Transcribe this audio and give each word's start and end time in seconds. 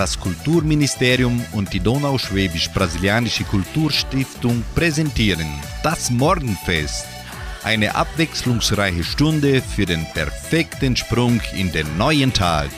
Das 0.00 0.18
Kulturministerium 0.18 1.44
und 1.52 1.74
die 1.74 1.80
Donauschwäbisch-Brasilianische 1.80 3.44
Kulturstiftung 3.44 4.64
präsentieren 4.74 5.46
das 5.82 6.08
Morgenfest. 6.10 7.04
Eine 7.64 7.94
abwechslungsreiche 7.94 9.04
Stunde 9.04 9.60
für 9.60 9.84
den 9.84 10.06
perfekten 10.14 10.96
Sprung 10.96 11.42
in 11.54 11.70
den 11.70 11.98
neuen 11.98 12.32
Tag. 12.32 12.70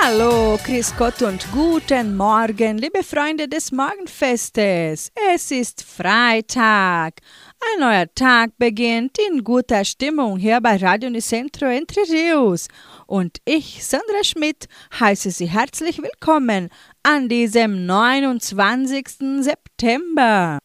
Hallo, 0.00 0.56
Chris 0.62 0.94
Gott 0.96 1.22
und 1.22 1.44
guten 1.50 2.16
Morgen, 2.16 2.78
liebe 2.78 3.02
Freunde 3.02 3.48
des 3.48 3.72
Morgenfestes. 3.72 5.10
Es 5.34 5.50
ist 5.50 5.82
Freitag. 5.82 7.14
Ein 7.60 7.80
neuer 7.80 8.06
Tag 8.14 8.50
beginnt 8.58 9.16
in 9.18 9.44
guter 9.44 9.84
Stimmung 9.84 10.36
hier 10.36 10.60
bei 10.60 10.76
Radio 10.76 11.10
Nicentro 11.10 11.66
Entre 11.66 12.02
Rios. 12.02 12.68
Und 13.12 13.42
ich, 13.44 13.84
Sandra 13.84 14.24
Schmidt, 14.24 14.68
heiße 14.98 15.32
Sie 15.32 15.44
herzlich 15.44 15.98
willkommen 15.98 16.70
an 17.02 17.28
diesem 17.28 17.84
29. 17.84 19.06
September. 19.42 20.58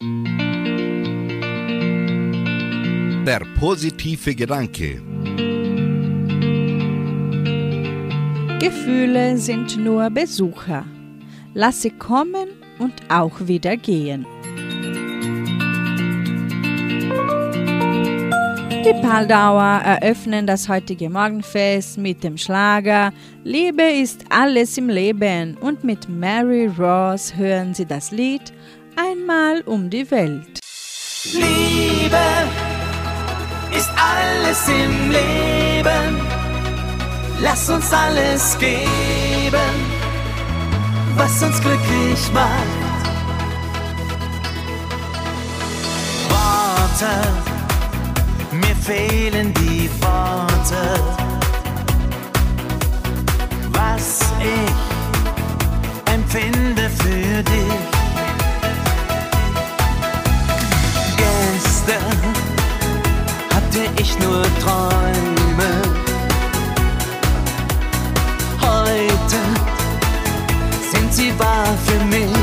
Der 3.25 3.41
positive 3.59 4.33
Gedanke. 4.33 5.01
Gefühle 8.61 9.37
sind 9.37 9.75
nur 9.75 10.09
Besucher. 10.09 10.85
Lass 11.53 11.81
sie 11.81 11.91
kommen 11.91 12.47
und 12.79 12.93
auch 13.09 13.41
wieder 13.41 13.75
gehen. 13.75 14.25
Die 18.87 18.93
Paldauer 19.01 19.81
eröffnen 19.83 20.47
das 20.47 20.69
heutige 20.69 21.09
Morgenfest 21.09 21.97
mit 21.97 22.23
dem 22.23 22.37
Schlager 22.37 23.11
Liebe 23.43 23.83
ist 23.83 24.23
alles 24.29 24.77
im 24.77 24.87
Leben 24.87 25.57
und 25.57 25.83
mit 25.83 26.07
Mary 26.07 26.67
Ross 26.67 27.35
hören 27.35 27.73
sie 27.73 27.85
das 27.85 28.11
Lied 28.11 28.53
Einmal 28.95 29.61
um 29.65 29.89
die 29.89 30.09
Welt. 30.09 30.59
Liebe 31.33 32.17
ist 33.77 33.89
alles 33.97 34.69
im 34.69 35.11
Leben 35.11 36.21
Lass 37.41 37.69
uns 37.69 37.91
alles 37.91 38.57
geben, 38.57 39.59
was 41.17 41.43
uns 41.43 41.61
glücklich 41.61 42.31
macht. 42.33 42.87
Worte, 46.29 47.56
mir 48.57 48.75
fehlen 48.75 49.53
die 49.53 49.89
Worte. 50.01 50.99
Was 53.71 54.21
ich 54.39 56.13
empfinde 56.13 56.89
für 56.89 57.43
dich. 57.43 57.79
Gestern 61.17 62.19
hatte 63.53 64.01
ich 64.01 64.17
nur 64.19 64.43
Träume 64.61 65.97
heute 68.61 69.39
sind 70.91 71.13
sie 71.13 71.39
wahr 71.39 71.67
für 71.85 72.03
mich. 72.05 72.36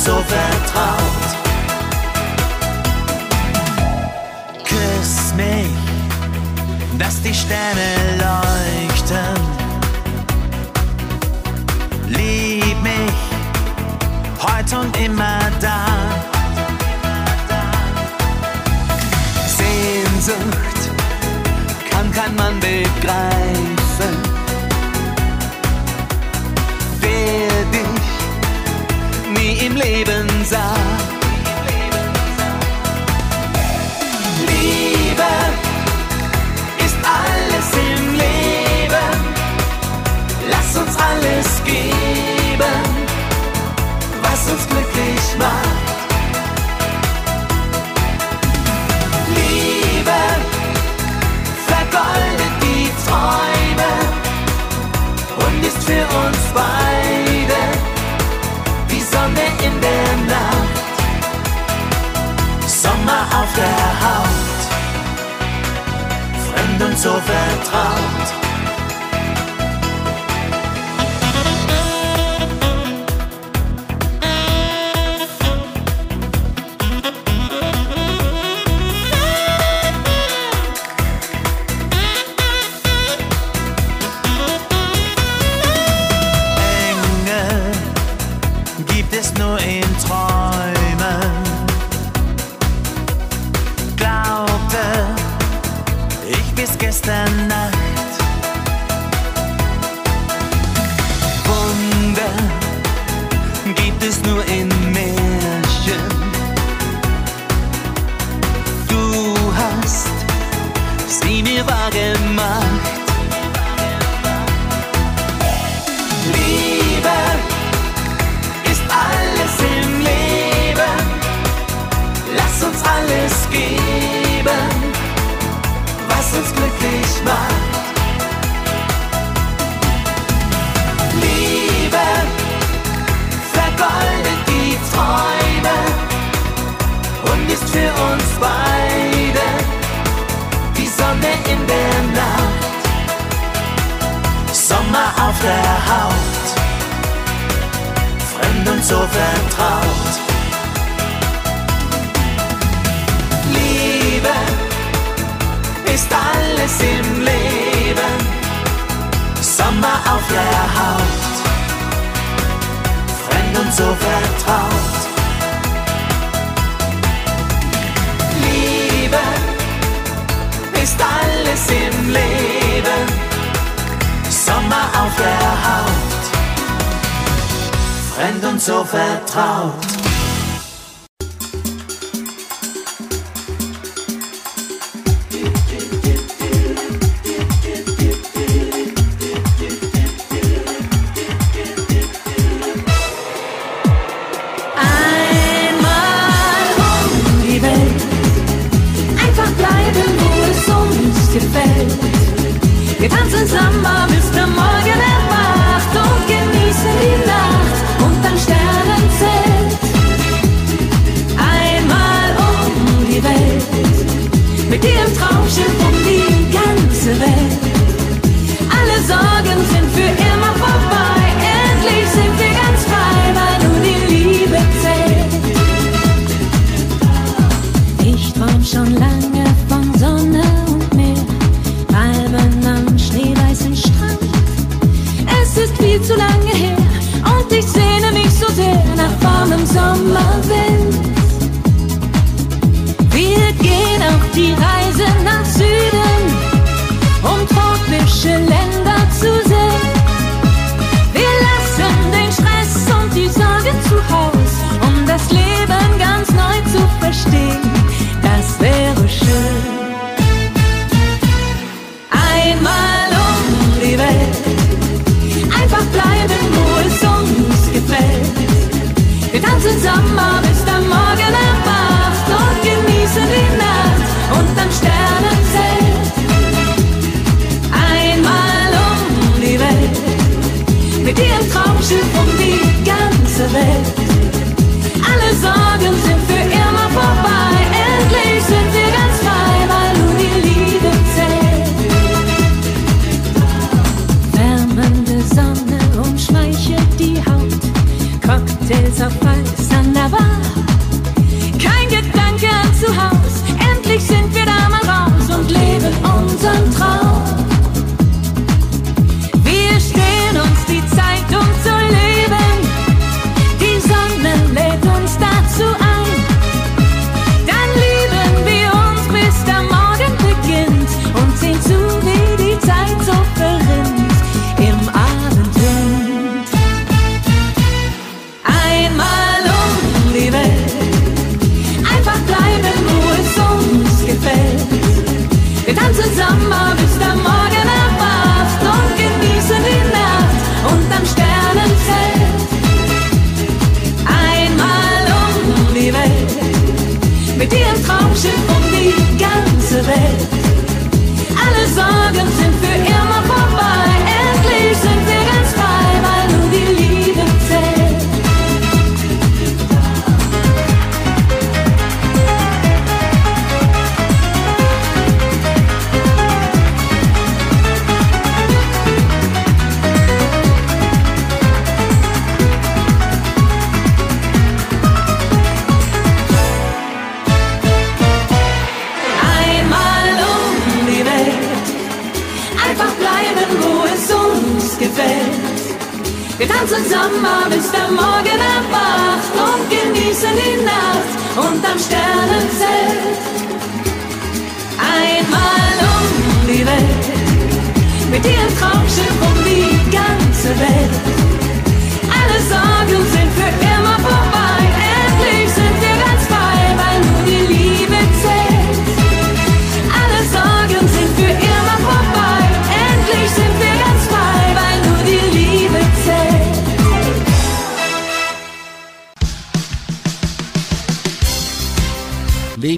So 0.00 0.12
vertraut. 0.12 1.30
Küss 4.64 5.34
mich, 5.36 5.76
dass 6.98 7.20
die 7.20 7.34
Sterne 7.34 7.90
leuchten. 8.24 9.36
Lieb 12.08 12.82
mich 12.82 13.18
heute 14.42 14.78
und 14.78 14.96
immer 14.98 15.40
da. 15.60 15.84
Sehnsucht 19.58 20.80
kann 21.90 22.10
kein 22.12 22.34
Mann 22.36 22.58
begreifen. 22.60 23.39
Leben 29.80 30.28
sah. 30.44 30.99
Auf 63.50 63.56
der 63.56 64.00
Haut, 64.00 64.60
fremd 66.54 66.82
und 66.82 66.98
so 66.98 67.10
vertraut. 67.10 68.39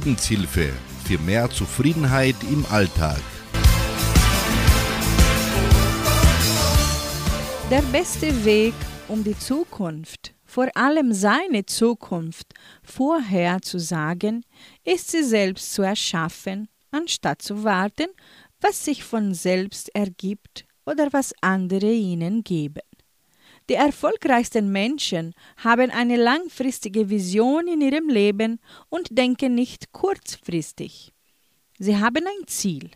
Lebenshilfe 0.05 0.73
für 1.05 1.19
mehr 1.19 1.49
Zufriedenheit 1.49 2.35
im 2.51 2.67
Alltag. 2.71 3.21
Der 7.71 7.83
beste 7.93 8.45
Weg, 8.45 8.75
um 9.07 9.23
die 9.23 9.39
Zukunft, 9.39 10.35
vor 10.45 10.69
allem 10.75 11.13
seine 11.13 11.67
Zukunft, 11.67 12.53
vorher 12.83 13.63
zu 13.63 13.79
sagen, 13.79 14.45
ist 14.85 15.13
sie 15.13 15.23
selbst 15.23 15.73
zu 15.73 15.83
erschaffen, 15.83 16.69
anstatt 16.91 17.41
zu 17.41 17.63
warten, 17.63 18.09
was 18.61 18.85
sich 18.85 19.05
von 19.05 19.35
selbst 19.35 19.95
ergibt 19.95 20.65
oder 20.85 21.13
was 21.13 21.33
andere 21.43 21.93
ihnen 21.93 22.43
geben. 22.43 22.83
Die 23.69 23.75
erfolgreichsten 23.75 24.73
Menschen 24.73 25.35
haben 25.57 25.91
eine 25.91 26.17
langfristige 26.17 27.09
Vision 27.09 27.69
in 27.69 27.81
ihrem 27.81 28.09
Leben 28.09 28.59
und 28.89 29.17
denken 29.17 29.55
nicht 29.55 29.93
kurzfristig. 29.93 31.13
Sie 31.79 31.97
haben 31.97 32.27
ein 32.27 32.47
Ziel, 32.47 32.91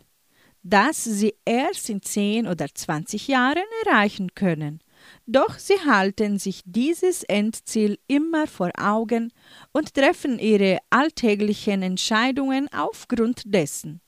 das 0.63 1.03
sie 1.03 1.35
erst 1.45 1.89
in 1.89 2.01
10 2.01 2.47
oder 2.47 2.67
20 2.73 3.27
Jahren 3.27 3.63
erreichen 3.85 4.33
können. 4.35 4.81
Doch 5.25 5.57
sie 5.57 5.79
halten 5.85 6.39
sich 6.39 6.61
dieses 6.65 7.23
Endziel 7.23 7.97
immer 8.07 8.47
vor 8.47 8.71
Augen 8.77 9.31
und 9.71 9.93
treffen 9.93 10.39
ihre 10.39 10.79
alltäglichen 10.89 11.81
Entscheidungen 11.81 12.67
aufgrund 12.73 13.43
dessen. 13.45 14.01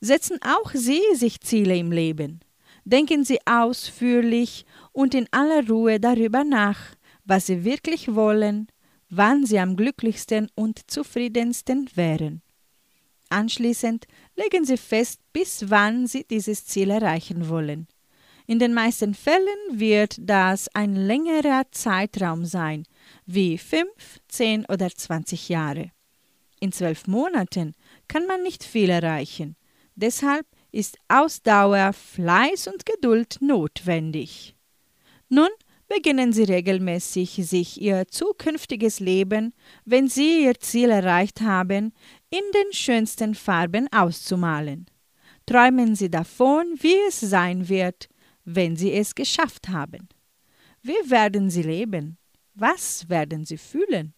Setzen 0.00 0.38
auch 0.42 0.72
Sie 0.72 1.02
sich 1.14 1.40
Ziele 1.40 1.76
im 1.76 1.92
Leben. 1.92 2.40
Denken 2.84 3.24
Sie 3.24 3.38
ausführlich 3.46 4.64
und 4.92 5.14
in 5.14 5.26
aller 5.30 5.66
Ruhe 5.68 5.98
darüber 5.98 6.44
nach, 6.44 6.78
was 7.24 7.46
Sie 7.46 7.64
wirklich 7.64 8.14
wollen, 8.14 8.68
wann 9.08 9.44
Sie 9.46 9.58
am 9.58 9.76
glücklichsten 9.76 10.48
und 10.54 10.90
zufriedensten 10.90 11.88
wären. 11.94 12.42
Anschließend 13.28 14.06
legen 14.36 14.64
Sie 14.64 14.76
fest, 14.76 15.20
bis 15.32 15.70
wann 15.70 16.06
Sie 16.06 16.24
dieses 16.24 16.66
Ziel 16.66 16.90
erreichen 16.90 17.48
wollen. 17.48 17.88
In 18.46 18.58
den 18.58 18.74
meisten 18.74 19.14
Fällen 19.14 19.60
wird 19.70 20.16
das 20.18 20.68
ein 20.74 20.94
längerer 20.96 21.64
Zeitraum 21.70 22.44
sein, 22.44 22.84
wie 23.24 23.56
5, 23.56 23.88
10 24.28 24.66
oder 24.66 24.90
20 24.90 25.48
Jahre. 25.48 25.92
In 26.60 26.72
zwölf 26.72 27.06
Monaten 27.06 27.74
kann 28.08 28.26
man 28.26 28.42
nicht 28.42 28.64
viel 28.64 28.90
erreichen. 28.90 29.56
Deshalb 29.94 30.46
ist 30.70 30.98
Ausdauer, 31.08 31.92
Fleiß 31.92 32.68
und 32.68 32.86
Geduld 32.86 33.38
notwendig. 33.40 34.54
Nun 35.34 35.48
beginnen 35.88 36.34
Sie 36.34 36.42
regelmäßig, 36.42 37.40
sich 37.46 37.80
Ihr 37.80 38.06
zukünftiges 38.06 39.00
Leben, 39.00 39.54
wenn 39.86 40.06
Sie 40.06 40.44
Ihr 40.44 40.60
Ziel 40.60 40.90
erreicht 40.90 41.40
haben, 41.40 41.94
in 42.28 42.42
den 42.54 42.72
schönsten 42.74 43.34
Farben 43.34 43.90
auszumalen. 43.90 44.84
Träumen 45.46 45.94
Sie 45.94 46.10
davon, 46.10 46.66
wie 46.80 46.98
es 47.08 47.20
sein 47.20 47.70
wird, 47.70 48.10
wenn 48.44 48.76
Sie 48.76 48.92
es 48.92 49.14
geschafft 49.14 49.70
haben. 49.70 50.06
Wie 50.82 51.10
werden 51.10 51.48
Sie 51.48 51.62
leben? 51.62 52.18
Was 52.52 53.08
werden 53.08 53.46
Sie 53.46 53.56
fühlen? 53.56 54.12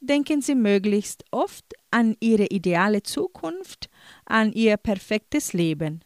Denken 0.00 0.42
Sie 0.42 0.54
möglichst 0.54 1.24
oft 1.30 1.64
an 1.90 2.18
Ihre 2.20 2.48
ideale 2.48 3.02
Zukunft, 3.02 3.88
an 4.26 4.52
Ihr 4.52 4.76
perfektes 4.76 5.54
Leben. 5.54 6.04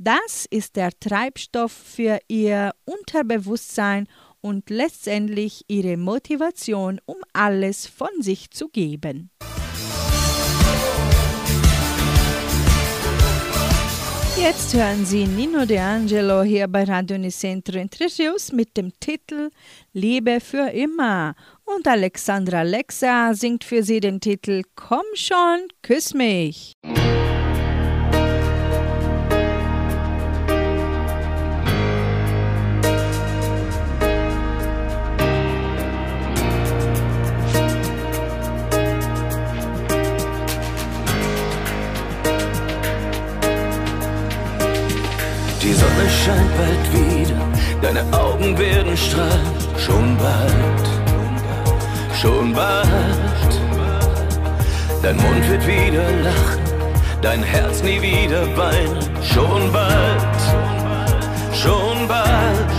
Das 0.00 0.46
ist 0.48 0.76
der 0.76 0.90
Treibstoff 1.00 1.72
für 1.72 2.20
Ihr 2.28 2.70
Unterbewusstsein 2.84 4.06
und 4.40 4.70
letztendlich 4.70 5.64
Ihre 5.66 5.96
Motivation, 5.96 7.00
um 7.04 7.16
alles 7.32 7.88
von 7.88 8.08
sich 8.20 8.52
zu 8.52 8.68
geben. 8.68 9.30
Jetzt 14.40 14.72
hören 14.72 15.04
Sie 15.04 15.26
Nino 15.26 15.64
De 15.64 15.78
Angelo 15.78 16.42
hier 16.42 16.68
bei 16.68 16.84
Radio 16.84 17.16
Unicentro 17.16 17.76
Interviews 17.76 18.52
mit 18.52 18.76
dem 18.76 18.92
Titel 19.00 19.50
Liebe 19.92 20.38
für 20.38 20.70
immer. 20.70 21.34
Und 21.64 21.88
Alexandra 21.88 22.60
Alexa 22.60 23.34
singt 23.34 23.64
für 23.64 23.82
Sie 23.82 23.98
den 23.98 24.20
Titel 24.20 24.62
Komm 24.76 25.06
schon, 25.14 25.66
küss 25.82 26.14
mich. 26.14 26.74
Scheint 46.28 46.56
bald 46.58 46.86
wieder, 46.92 47.40
deine 47.80 48.02
Augen 48.12 48.58
werden 48.58 48.96
strahlen, 48.96 49.54
schon 49.78 50.16
bald, 50.18 50.86
schon 52.20 52.52
bald. 52.52 53.52
Dein 55.02 55.16
Mund 55.16 55.48
wird 55.48 55.66
wieder 55.66 56.04
lachen, 56.22 56.62
dein 57.22 57.42
Herz 57.42 57.82
nie 57.82 58.02
wieder 58.02 58.42
weinen, 58.56 59.08
schon 59.22 59.72
bald, 59.72 60.40
schon 61.54 62.06
bald. 62.06 62.72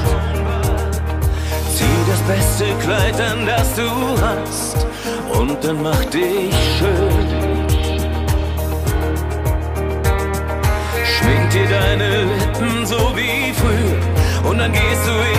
Zieh 1.76 2.02
das 2.12 2.22
beste 2.32 2.66
Kleid 2.84 3.20
an, 3.20 3.48
das 3.48 3.74
du 3.76 3.90
hast, 4.22 4.86
und 5.40 5.64
dann 5.64 5.82
mach 5.82 6.06
dich 6.06 6.54
schön. 6.78 7.70
Schmink 11.04 11.50
dir 11.50 11.68
deine 11.68 12.24
Lippen 12.26 12.79
früher 13.54 14.50
und 14.50 14.58
dann 14.60 14.72
gehst 14.72 15.06
du 15.08 15.39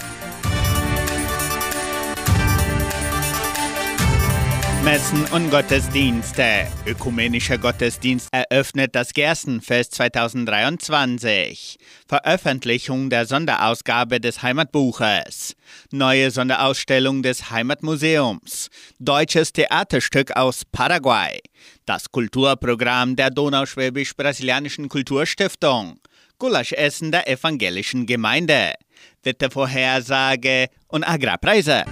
Messen 4.83 5.25
und 5.25 5.51
Gottesdienste. 5.51 6.65
Ökumenischer 6.87 7.59
Gottesdienst 7.59 8.29
eröffnet 8.31 8.95
das 8.95 9.13
Gerstenfest 9.13 9.93
2023. 9.93 11.77
Veröffentlichung 12.07 13.11
der 13.11 13.27
Sonderausgabe 13.27 14.19
des 14.19 14.41
Heimatbuches. 14.41 15.55
Neue 15.91 16.31
Sonderausstellung 16.31 17.21
des 17.21 17.51
Heimatmuseums. 17.51 18.69
Deutsches 18.97 19.53
Theaterstück 19.53 20.35
aus 20.35 20.63
Paraguay. 20.71 21.39
Das 21.85 22.11
Kulturprogramm 22.11 23.15
der 23.15 23.29
Donauschwäbisch-Brasilianischen 23.29 24.89
Kulturstiftung. 24.89 25.99
Gulaschessen 26.39 27.11
der 27.11 27.29
evangelischen 27.29 28.07
Gemeinde. 28.07 28.73
Wettervorhersage 29.21 30.69
und 30.87 31.03
Agrarpreise. 31.03 31.85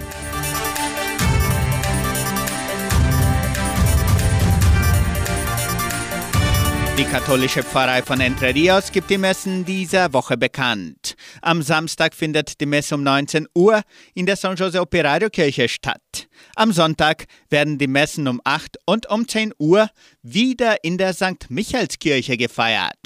Die 6.98 7.04
katholische 7.04 7.62
Pfarrei 7.62 8.02
von 8.02 8.20
Entre 8.20 8.54
Rios 8.54 8.92
gibt 8.92 9.08
die 9.08 9.16
Messen 9.16 9.64
dieser 9.64 10.12
Woche 10.12 10.36
bekannt. 10.36 11.14
Am 11.40 11.62
Samstag 11.62 12.14
findet 12.14 12.60
die 12.60 12.66
Messe 12.66 12.94
um 12.94 13.02
19 13.02 13.46
Uhr 13.54 13.82
in 14.14 14.26
der 14.26 14.36
San 14.36 14.56
Jose 14.56 14.80
Operario 14.80 15.30
Kirche 15.30 15.68
statt. 15.68 16.28
Am 16.56 16.72
Sonntag 16.72 17.24
werden 17.48 17.78
die 17.78 17.86
Messen 17.86 18.28
um 18.28 18.40
8 18.44 18.76
und 18.84 19.08
um 19.08 19.26
10 19.26 19.54
Uhr 19.58 19.88
wieder 20.22 20.84
in 20.84 20.98
der 20.98 21.14
St. 21.14 21.48
Michaelskirche 21.48 22.36
gefeiert. 22.36 22.98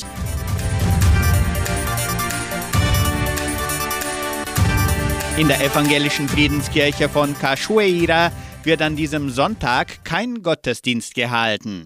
In 5.36 5.48
der 5.48 5.60
evangelischen 5.60 6.28
Friedenskirche 6.28 7.08
von 7.08 7.36
Cachoeira 7.38 8.32
wird 8.62 8.82
an 8.82 8.96
diesem 8.96 9.30
Sonntag 9.30 10.04
kein 10.04 10.42
Gottesdienst 10.42 11.14
gehalten. 11.14 11.84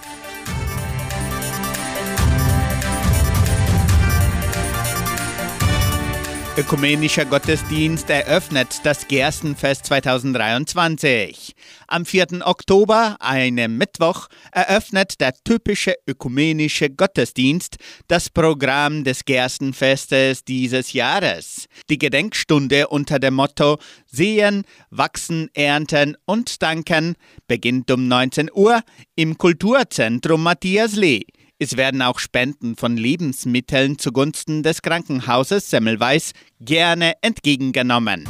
Ökumenischer 6.58 7.24
Gottesdienst 7.24 8.10
eröffnet 8.10 8.80
das 8.82 9.06
Gerstenfest 9.06 9.86
2023. 9.86 11.54
Am 11.86 12.04
4. 12.04 12.44
Oktober, 12.44 13.16
einem 13.20 13.78
Mittwoch, 13.78 14.26
eröffnet 14.50 15.20
der 15.20 15.34
typische 15.44 15.94
ökumenische 16.08 16.90
Gottesdienst 16.90 17.76
das 18.08 18.28
Programm 18.28 19.04
des 19.04 19.24
Gerstenfestes 19.24 20.42
dieses 20.42 20.92
Jahres. 20.94 21.68
Die 21.90 21.98
Gedenkstunde 21.98 22.88
unter 22.88 23.20
dem 23.20 23.34
Motto 23.34 23.78
Sehen, 24.06 24.64
Wachsen, 24.90 25.50
Ernten 25.54 26.16
und 26.24 26.60
Danken 26.60 27.14
beginnt 27.46 27.88
um 27.92 28.08
19 28.08 28.50
Uhr 28.52 28.82
im 29.14 29.38
Kulturzentrum 29.38 30.42
Matthias 30.42 30.96
Lee. 30.96 31.22
Es 31.60 31.76
werden 31.76 32.02
auch 32.02 32.20
Spenden 32.20 32.76
von 32.76 32.96
Lebensmitteln 32.96 33.98
zugunsten 33.98 34.62
des 34.62 34.80
Krankenhauses 34.80 35.68
Semmelweis 35.68 36.30
gerne 36.60 37.14
entgegengenommen. 37.20 38.28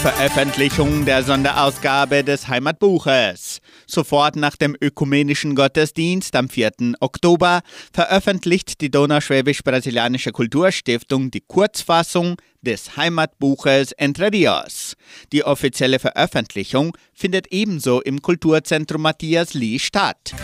Veröffentlichung 0.00 1.04
der 1.04 1.22
Sonderausgabe 1.22 2.24
des 2.24 2.48
Heimatbuches. 2.48 3.60
Sofort 3.86 4.36
nach 4.36 4.56
dem 4.56 4.76
ökumenischen 4.80 5.54
Gottesdienst 5.54 6.34
am 6.36 6.48
4. 6.48 6.72
Oktober 7.00 7.62
veröffentlicht 7.92 8.80
die 8.80 8.90
Donauschwäbisch-Brasilianische 8.90 10.32
Kulturstiftung 10.32 11.30
die 11.30 11.42
Kurzfassung 11.42 12.36
des 12.62 12.96
Heimatbuches 12.96 13.92
Entre 13.92 14.32
Rios. 14.32 14.96
Die 15.32 15.44
offizielle 15.44 15.98
Veröffentlichung 15.98 16.96
findet 17.12 17.48
ebenso 17.52 18.00
im 18.00 18.22
Kulturzentrum 18.22 19.02
Matthias 19.02 19.54
Lee 19.54 19.78
statt. 19.78 20.34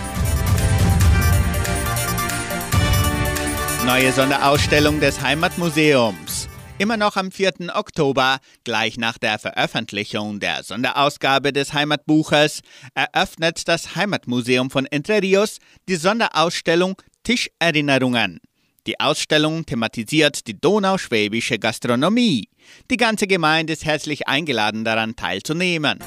Neue 3.87 4.13
Sonderausstellung 4.13 5.01
des 5.01 5.21
Heimatmuseums. 5.21 6.50
Immer 6.81 6.97
noch 6.97 7.17
am 7.17 7.31
4. 7.31 7.77
Oktober, 7.77 8.39
gleich 8.65 8.97
nach 8.97 9.19
der 9.19 9.39
Veröffentlichung 9.39 10.41
der 10.41 10.63
Sonderausgabe 10.63 11.53
des 11.53 11.75
Heimatbuches, 11.75 12.63
eröffnet 12.95 13.69
das 13.69 13.97
Heimatmuseum 13.97 14.71
von 14.71 14.87
Entre 14.87 15.21
Rios 15.21 15.59
die 15.91 15.97
Sonderausstellung 15.97 16.97
Tischerinnerungen. 17.23 18.41
Die 18.87 18.99
Ausstellung 18.99 19.67
thematisiert 19.67 20.47
die 20.47 20.59
donauschwäbische 20.59 21.59
Gastronomie. 21.59 22.49
Die 22.91 22.97
ganze 22.97 23.27
Gemeinde 23.27 23.75
ist 23.75 23.85
herzlich 23.85 24.27
eingeladen, 24.27 24.83
daran 24.83 25.17
teilzunehmen. 25.17 25.99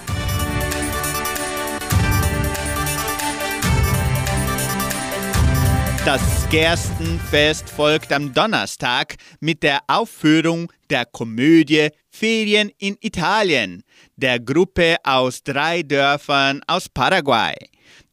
Das 6.06 6.22
Gerstenfest 6.50 7.70
folgt 7.70 8.12
am 8.12 8.34
Donnerstag 8.34 9.16
mit 9.39 9.63
der 9.63 9.80
Aufführung 9.88 10.70
der 10.89 11.06
Komödie 11.06 11.92
Ferien 12.10 12.72
in 12.78 12.98
Italien 13.00 13.84
der 14.18 14.42
Gruppe 14.42 14.98
aus 15.06 15.44
drei 15.44 15.82
Dörfern 15.82 16.60
aus 16.68 16.89
Paraguay. 16.89 17.56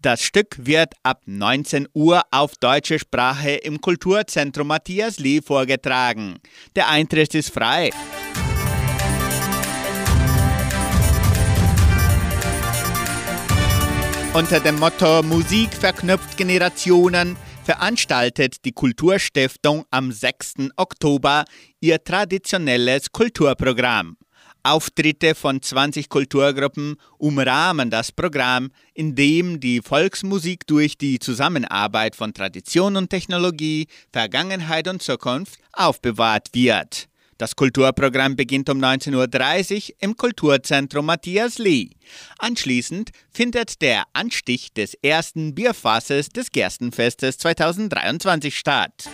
Das 0.01 0.23
Stück 0.23 0.55
wird 0.57 0.95
ab 1.03 1.23
19 1.27 1.89
Uhr 1.93 2.23
auf 2.31 2.53
deutsche 2.61 3.01
Sprache 3.01 3.51
im 3.51 3.81
Kulturzentrum 3.81 4.69
Matthias 4.69 5.19
Lee 5.19 5.41
vorgetragen. 5.43 6.39
Der 6.77 6.89
Eintritt 6.91 7.35
ist 7.35 7.53
frei. 7.53 7.91
Unter 14.33 14.61
dem 14.61 14.79
Motto 14.79 15.25
Musik 15.25 15.75
verknüpft 15.75 16.37
Generationen 16.37 17.37
veranstaltet 17.71 18.65
die 18.65 18.73
Kulturstiftung 18.73 19.85
am 19.93 20.11
6. 20.11 20.71
Oktober 20.75 21.45
ihr 21.79 22.03
traditionelles 22.03 23.13
Kulturprogramm. 23.13 24.17
Auftritte 24.65 25.37
von 25.37 25.63
20 25.63 26.09
Kulturgruppen 26.09 26.97
umrahmen 27.17 27.89
das 27.89 28.11
Programm, 28.11 28.73
in 28.93 29.15
dem 29.15 29.61
die 29.61 29.83
Volksmusik 29.83 30.67
durch 30.67 30.99
die 30.99 31.21
Zusammenarbeit 31.21 32.17
von 32.17 32.35
Tradition 32.35 32.97
und 32.97 33.09
Technologie, 33.09 33.87
Vergangenheit 34.13 34.89
und 34.89 35.01
Zukunft 35.01 35.61
aufbewahrt 35.73 36.49
wird. 36.53 37.10
Das 37.41 37.57
Kulturprogramm 37.57 38.37
beginnt 38.37 38.69
um 38.69 38.77
19.30 38.85 39.75
Uhr 39.75 39.97
im 40.01 40.15
Kulturzentrum 40.15 41.07
Matthias 41.07 41.57
Lee. 41.57 41.89
Anschließend 42.39 43.13
findet 43.33 43.81
der 43.81 44.03
Anstich 44.13 44.75
des 44.75 44.93
ersten 44.93 45.55
Bierfasses 45.55 46.29
des 46.29 46.51
Gerstenfestes 46.51 47.39
2023 47.39 48.59
statt. 48.59 49.09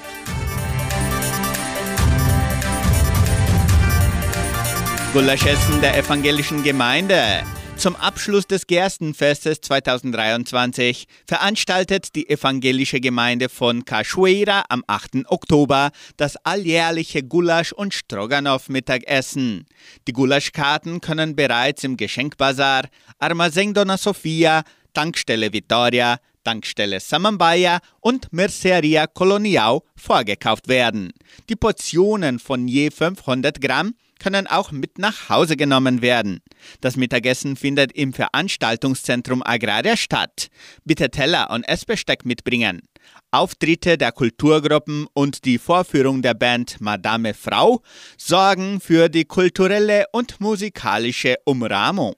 Gulaschessen 5.13 5.81
der 5.81 5.97
evangelischen 5.97 6.65
Gemeinde. 6.65 7.45
Zum 7.77 7.95
Abschluss 7.97 8.47
des 8.47 8.67
Gerstenfestes 8.67 9.61
2023 9.61 11.07
veranstaltet 11.27 12.15
die 12.17 12.29
evangelische 12.29 13.01
Gemeinde 13.01 13.51
von 13.51 13.85
Cachoeira 13.85 14.65
am 14.71 14.83
8. 14.87 15.27
Oktober 15.27 15.91
das 16.17 16.37
alljährliche 16.37 17.23
Gulasch- 17.23 17.75
und 17.75 17.93
Stroganoff-Mittagessen. 17.93 19.67
Die 20.09 20.13
Gulaschkarten 20.15 21.03
können 21.03 21.37
bereits 21.37 21.85
im 21.85 21.99
Geschenkbazar, 21.99 22.85
Armazém 23.21 23.75
Dona 23.75 23.99
Sofia, 23.99 24.65
Tankstelle 24.95 25.53
Vittoria, 25.53 26.19
Tankstelle 26.45 26.99
Samambaya 26.99 27.81
und 28.01 28.33
Merceria 28.33 29.07
Colonial 29.07 29.81
vorgekauft 29.97 30.69
werden. 30.69 31.13
Die 31.51 31.57
Portionen 31.57 32.39
von 32.39 32.69
je 32.69 32.91
500 32.91 33.61
Gramm 33.61 33.95
können 34.19 34.47
auch 34.47 34.73
mit 34.73 34.99
nach 34.99 35.29
Hause 35.29 35.57
genommen 35.57 36.03
werden. 36.03 36.41
Das 36.81 36.97
Mittagessen 36.97 37.57
findet 37.57 37.93
im 37.93 38.13
Veranstaltungszentrum 38.13 39.43
Agraria 39.43 39.97
statt. 39.97 40.49
Bitte 40.85 41.11
Teller 41.11 41.51
und 41.51 41.65
Essbesteck 41.65 42.25
mitbringen. 42.25 42.83
Auftritte 43.31 43.99
der 43.99 44.13
Kulturgruppen 44.13 45.07
und 45.13 45.45
die 45.45 45.59
Vorführung 45.59 46.23
der 46.23 46.35
Band 46.35 46.81
Madame 46.81 47.35
Frau 47.35 47.83
sorgen 48.17 48.81
für 48.81 49.09
die 49.09 49.25
kulturelle 49.25 50.07
und 50.13 50.41
musikalische 50.41 51.37
Umrahmung. 51.45 52.15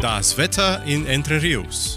Das 0.00 0.36
Wetter 0.36 0.82
in 0.84 1.06
Entre 1.06 1.40
Rios. 1.40 1.96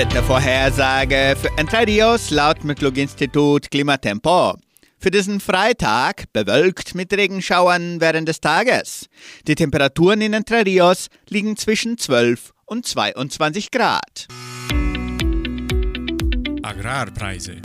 Wettervorhersage 0.00 1.36
für 1.38 1.50
Entre 1.58 1.86
Rios 1.86 2.30
laut 2.30 2.64
Metlog-Institut 2.64 3.70
Klimatempo. 3.70 4.54
Für 4.96 5.10
diesen 5.10 5.40
Freitag 5.40 6.24
bewölkt 6.32 6.94
mit 6.94 7.12
Regenschauern 7.12 8.00
während 8.00 8.26
des 8.26 8.40
Tages. 8.40 9.10
Die 9.46 9.54
Temperaturen 9.54 10.22
in 10.22 10.32
Entre 10.32 10.64
Rios 10.64 11.08
liegen 11.28 11.54
zwischen 11.58 11.98
12 11.98 12.54
und 12.64 12.86
22 12.86 13.70
Grad. 13.70 14.26
Agrarpreise. 16.62 17.56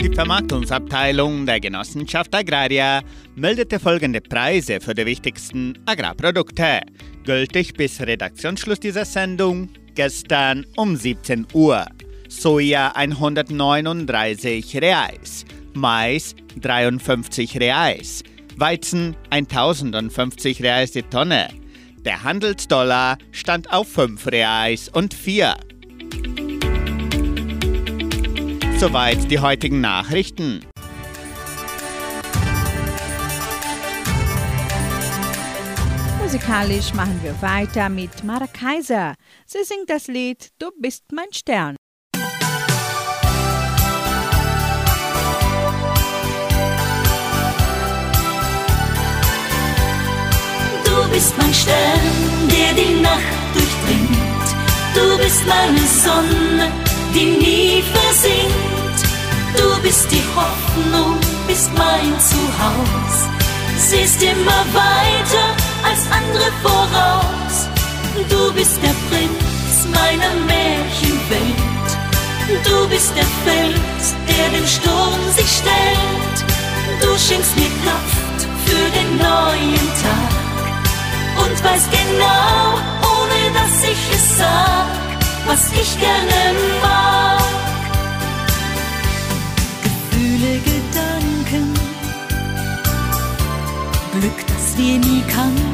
Die 0.00 0.14
Vermarktungsabteilung 0.14 1.44
der 1.44 1.58
Genossenschaft 1.58 2.32
Agraria 2.36 3.02
meldete 3.34 3.80
folgende 3.80 4.20
Preise 4.20 4.80
für 4.80 4.94
die 4.94 5.06
wichtigsten 5.06 5.76
Agrarprodukte, 5.86 6.82
gültig 7.24 7.74
bis 7.74 8.00
Redaktionsschluss 8.00 8.78
dieser 8.78 9.04
Sendung 9.04 9.70
gestern 10.00 10.64
um 10.76 10.96
17 10.96 11.48
Uhr. 11.52 11.84
Soja 12.26 12.92
139 12.94 14.80
Reais, 14.80 15.44
Mais 15.74 16.34
53 16.58 17.60
Reais, 17.60 18.22
Weizen 18.56 19.14
1050 19.28 20.62
Reais 20.62 20.92
die 20.92 21.02
Tonne. 21.02 21.48
Der 22.02 22.22
Handelsdollar 22.22 23.18
stand 23.30 23.70
auf 23.74 23.88
5 23.92 24.26
Reais 24.28 24.88
und 24.88 25.12
4. 25.12 25.54
Soweit 28.78 29.30
die 29.30 29.40
heutigen 29.40 29.82
Nachrichten. 29.82 30.69
Musikalisch 36.32 36.94
machen 36.94 37.18
wir 37.24 37.34
weiter 37.42 37.88
mit 37.88 38.22
Mara 38.22 38.46
Kaiser. 38.46 39.14
Sie 39.46 39.64
singt 39.64 39.90
das 39.90 40.06
Lied 40.06 40.50
Du 40.60 40.70
bist 40.78 41.02
mein 41.10 41.32
Stern. 41.32 41.74
Du 50.84 51.10
bist 51.12 51.36
mein 51.36 51.52
Stern, 51.52 52.00
der 52.48 52.74
die 52.80 53.00
Nacht 53.00 53.20
durchdringt. 53.52 54.46
Du 54.94 55.18
bist 55.18 55.44
meine 55.48 55.80
Sonne, 55.80 56.70
die 57.12 57.26
nie 57.42 57.82
versinkt. 57.82 59.02
Du 59.56 59.82
bist 59.82 60.08
die 60.12 60.22
Hoffnung, 60.36 61.18
bist 61.48 61.72
mein 61.76 62.14
Zuhause. 62.20 63.28
Siehst 63.76 64.22
immer 64.22 64.64
weiter 64.72 65.69
als 65.88 66.02
andere 66.10 66.50
voraus. 66.62 67.68
Du 68.28 68.52
bist 68.52 68.78
der 68.82 68.94
Prinz 69.08 69.86
meiner 69.92 70.34
Märchenwelt. 70.46 71.88
Du 72.64 72.88
bist 72.88 73.12
der 73.16 73.30
Fels, 73.44 74.14
der 74.28 74.48
dem 74.50 74.66
Sturm 74.66 75.22
sich 75.36 75.50
stellt. 75.60 76.38
Du 77.00 77.16
schenkst 77.16 77.56
mir 77.56 77.70
Kraft 77.82 78.40
für 78.66 78.90
den 78.98 79.16
neuen 79.16 79.86
Tag 80.02 80.40
und 81.42 81.64
weiß 81.64 81.84
genau, 81.90 82.74
ohne 83.14 83.38
dass 83.54 83.84
ich 83.84 84.02
es 84.14 84.38
sag, 84.38 84.86
was 85.46 85.72
ich 85.72 85.98
gerne 86.00 86.54
mag. 86.82 87.40
Gefühle, 89.84 90.58
Gedanken, 90.70 91.74
Glück, 94.12 94.46
das 94.48 94.76
wir 94.76 94.98
nie 94.98 95.22
kannten, 95.34 95.69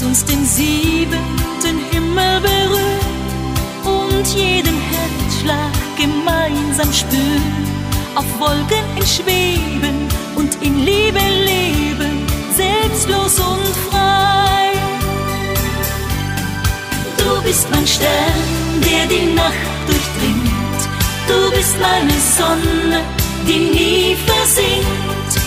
lässt 0.00 0.04
uns 0.04 0.24
den 0.24 0.44
siebenten 0.46 1.78
Himmel 1.90 2.40
berühren 2.40 3.00
und 3.84 4.26
jeden 4.34 4.76
Herzschlag 4.92 5.72
gemeinsam 5.96 6.92
spüren, 6.92 7.66
auf 8.14 8.24
Wolken 8.38 8.84
entschweben 8.96 10.08
und 10.36 10.54
in 10.62 10.84
Liebe 10.84 11.20
leben, 11.44 12.26
selbstlos 12.54 13.38
und 13.38 13.74
frei. 13.90 14.72
Du 17.18 17.42
bist 17.42 17.66
mein 17.70 17.86
Stern, 17.86 18.80
der 18.82 19.06
die 19.06 19.34
Nacht 19.34 19.54
durchdringt. 19.86 20.80
Du 21.28 21.56
bist 21.56 21.76
meine 21.80 22.18
Sonne, 22.36 23.02
die 23.46 23.58
nie 23.58 24.16
versinkt. 24.26 25.40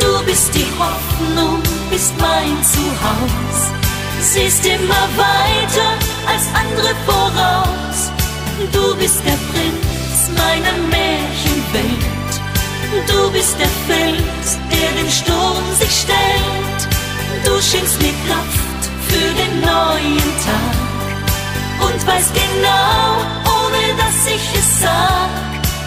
Du 0.00 0.24
bist 0.24 0.54
die 0.54 0.66
Hoffnung, 0.78 1.60
bist 1.90 2.14
mein 2.18 2.56
Zuhause. 2.62 3.79
Siehst 4.20 4.66
immer 4.66 5.08
weiter 5.16 5.90
als 6.26 6.44
andere 6.54 6.94
voraus. 7.06 8.12
Du 8.70 8.94
bist 8.96 9.22
der 9.24 9.38
Prinz 9.50 10.30
meiner 10.36 10.76
Märchenwelt. 10.88 12.30
Du 13.08 13.30
bist 13.32 13.56
der 13.58 13.68
Fels, 13.88 14.58
der 14.70 15.02
dem 15.02 15.10
Sturm 15.10 15.64
sich 15.78 16.02
stellt. 16.02 16.80
Du 17.44 17.60
schenkst 17.62 18.00
mir 18.02 18.12
Kraft 18.26 18.82
für 19.08 19.34
den 19.40 19.60
neuen 19.60 20.18
Tag 20.44 20.90
und 21.88 22.06
weißt 22.06 22.32
genau, 22.34 23.16
ohne 23.44 23.96
dass 23.96 24.26
ich 24.26 24.58
es 24.58 24.80
sag, 24.80 25.30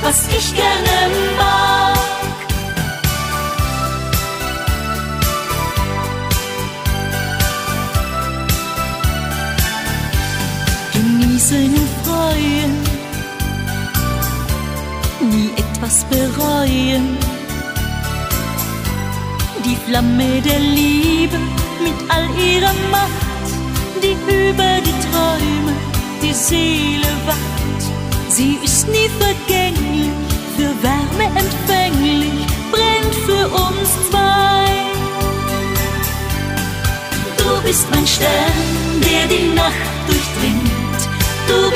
was 0.01 0.27
ich 0.27 0.55
gerne 0.55 1.13
mag. 1.37 2.12
Und 11.33 11.41
freuen, 12.05 12.77
nie 15.31 15.49
etwas 15.57 16.05
bereuen. 16.05 17.17
Die 19.65 19.75
Flamme 19.87 20.41
der 20.41 20.59
Liebe 20.59 21.39
mit 21.81 21.95
all 22.09 22.29
ihrer 22.39 22.75
Macht, 22.91 23.49
die 24.03 24.13
über 24.31 24.79
die 24.85 24.93
Träume 25.09 25.73
die 26.21 26.33
Seele 26.33 27.07
wacht. 27.25 27.81
Sie 28.29 28.59
ist 28.63 28.87
nie 28.89 29.09
vergänglich, 29.19 30.11
für 30.55 30.71
Wärme 30.83 31.35
empfänglich, 31.35 32.45
brennt 32.71 33.15
für 33.25 33.47
uns 33.47 33.89
zwei. 34.11 34.53
bist 37.63 37.87
mein 37.91 38.05
Stern, 38.05 38.53
der 39.01 39.25
die 39.27 39.55
Nacht. 39.55 39.73
Du 40.02 40.02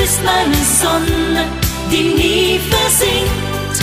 bist 0.08 0.24
meine 0.24 0.64
Sonne, 0.82 1.44
die 1.92 2.04
nie 2.20 2.60
versinkt. 2.72 3.78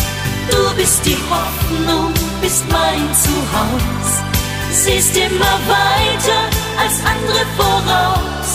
Du 0.50 0.74
bist 0.74 1.04
die 1.04 1.18
Hoffnung, 1.28 2.14
bist 2.40 2.64
mein 2.70 3.04
Zuhause. 3.24 4.16
Siehst 4.72 5.14
immer 5.16 5.56
weiter 5.68 6.40
als 6.82 6.96
andere 7.12 7.44
voraus. 7.58 8.48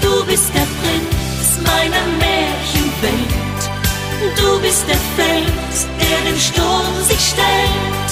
Du 0.00 0.24
bist 0.26 0.48
der 0.54 0.68
Prinz 0.78 1.48
meiner 1.70 2.06
Märchenwelt. 2.22 3.62
Du 4.38 4.60
bist 4.60 4.84
der 4.86 5.02
Fels, 5.16 5.86
der 6.00 6.30
dem 6.30 6.38
Sturm 6.38 6.94
sich 7.08 7.22
stellt. 7.32 8.10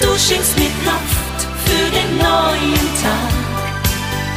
Du 0.00 0.10
schenkst 0.16 0.56
mir 0.56 0.70
Kraft 0.84 1.40
für 1.66 1.86
den 1.96 2.10
neuen 2.16 2.86
Tag 3.02 3.40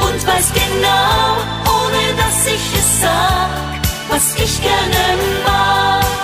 und 0.05 0.27
weißt 0.27 0.53
genau, 0.55 1.37
ohne 1.77 2.01
dass 2.17 2.47
ich 2.47 2.79
es 2.79 3.01
sag, 3.01 3.72
was 4.13 4.35
ich 4.35 4.61
gerne 4.61 5.17
mag. 5.43 6.22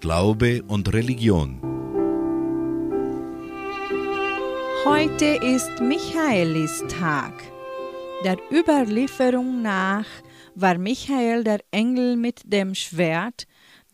Glaube 0.00 0.62
und 0.68 0.92
Religion. 0.92 1.60
Heute 4.84 5.24
ist 5.24 5.80
Michaelistag. 5.80 7.32
Der 8.24 8.36
Überlieferung 8.52 9.60
nach 9.60 10.06
war 10.54 10.78
Michael 10.78 11.42
der 11.42 11.60
Engel 11.72 12.16
mit 12.16 12.42
dem 12.44 12.76
Schwert, 12.76 13.44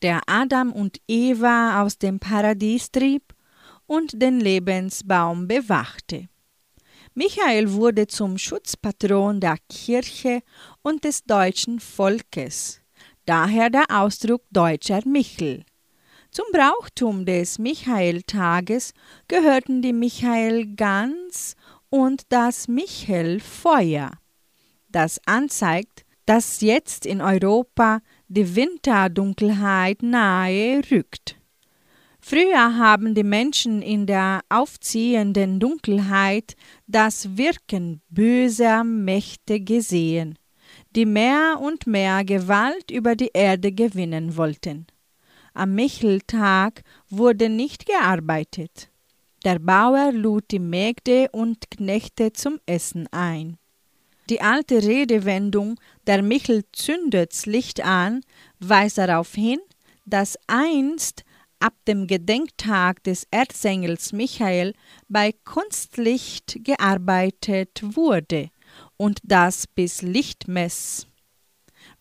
der 0.03 0.21
Adam 0.27 0.73
und 0.73 0.99
Eva 1.09 1.83
aus 1.83 1.97
dem 1.97 2.19
Paradies 2.19 2.90
trieb 2.90 3.35
und 3.87 4.21
den 4.21 4.40
Lebensbaum 4.40 5.49
bewachte. 5.49 6.29
Michael 7.14 7.73
wurde 7.73 8.07
zum 8.09 8.37
Schutzpatron 8.37 9.40
der 9.40 9.57
Kirche 9.71 10.43
und 10.83 11.05
des 11.05 11.25
deutschen 11.25 11.81
Volkes, 11.81 12.83
daher 13.25 13.71
der 13.71 13.85
Ausdruck 13.88 14.43
deutscher 14.51 15.01
Michel. 15.07 15.64
Zum 16.35 16.47
Brauchtum 16.51 17.27
des 17.27 17.61
Michaeltages 17.61 18.92
gehörten 19.29 19.83
die 19.83 19.92
Michaelgans 19.92 21.55
und 21.90 22.23
das 22.29 22.66
Michelfeuer. 22.66 24.11
Das 24.88 25.20
anzeigt, 25.27 26.05
dass 26.27 26.61
jetzt 26.61 27.07
in 27.07 27.20
Europa 27.20 28.01
die 28.27 28.57
Winterdunkelheit 28.57 30.03
nahe 30.03 30.81
rückt. 30.90 31.37
Früher 32.18 32.79
haben 32.79 33.14
die 33.14 33.23
Menschen 33.23 33.81
in 33.81 34.05
der 34.05 34.40
aufziehenden 34.49 35.61
Dunkelheit 35.61 36.57
das 36.88 37.37
Wirken 37.37 38.03
böser 38.09 38.83
Mächte 38.83 39.61
gesehen, 39.61 40.37
die 40.97 41.07
mehr 41.07 41.61
und 41.61 41.87
mehr 41.87 42.25
Gewalt 42.25 42.90
über 42.90 43.14
die 43.14 43.31
Erde 43.33 43.70
gewinnen 43.70 44.37
wollten. 44.37 44.88
Am 45.55 45.77
Micheltag 45.77 46.83
wurde 47.09 47.49
nicht 47.49 47.87
gearbeitet. 47.87 48.90
Der 49.45 49.61
Bauer 49.61 50.11
lud 50.11 50.45
die 50.51 50.59
Mägde 50.59 51.29
und 51.31 51.71
Knechte 51.71 52.33
zum 52.33 52.59
Essen 52.67 53.07
ein. 53.12 53.57
Die 54.31 54.40
alte 54.40 54.83
Redewendung 54.83 55.79
Der 56.09 56.23
Michel 56.23 56.64
zündet's 56.73 57.47
Licht 57.47 57.85
an 57.85 58.23
weist 58.59 58.99
darauf 58.99 59.35
hin, 59.35 59.61
dass 60.07 60.37
einst 60.49 61.25
ab 61.61 61.75
dem 61.87 62.09
Gedenktag 62.09 63.05
des 63.05 63.27
Erzengels 63.31 64.12
Michael 64.12 64.75
bei 65.09 65.33
Kunstlicht 65.45 66.64
gearbeitet 66.64 67.81
wurde 67.81 68.51
und 68.97 69.21
das 69.23 69.69
bis 69.69 70.03
Lichtmess. 70.03 71.07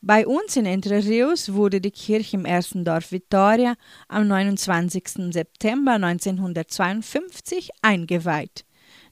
Bei 0.05 0.27
uns 0.27 0.57
in 0.57 0.65
Entre 0.65 1.01
Rios 1.01 1.53
wurde 1.53 1.79
die 1.79 1.89
Kirche 1.89 2.35
im 2.35 2.43
ersten 2.43 2.83
Dorf 2.83 3.13
Vittoria 3.13 3.75
am 4.09 4.27
29. 4.27 5.31
September 5.31 5.93
1952 5.93 7.69
eingeweiht. 7.81 8.65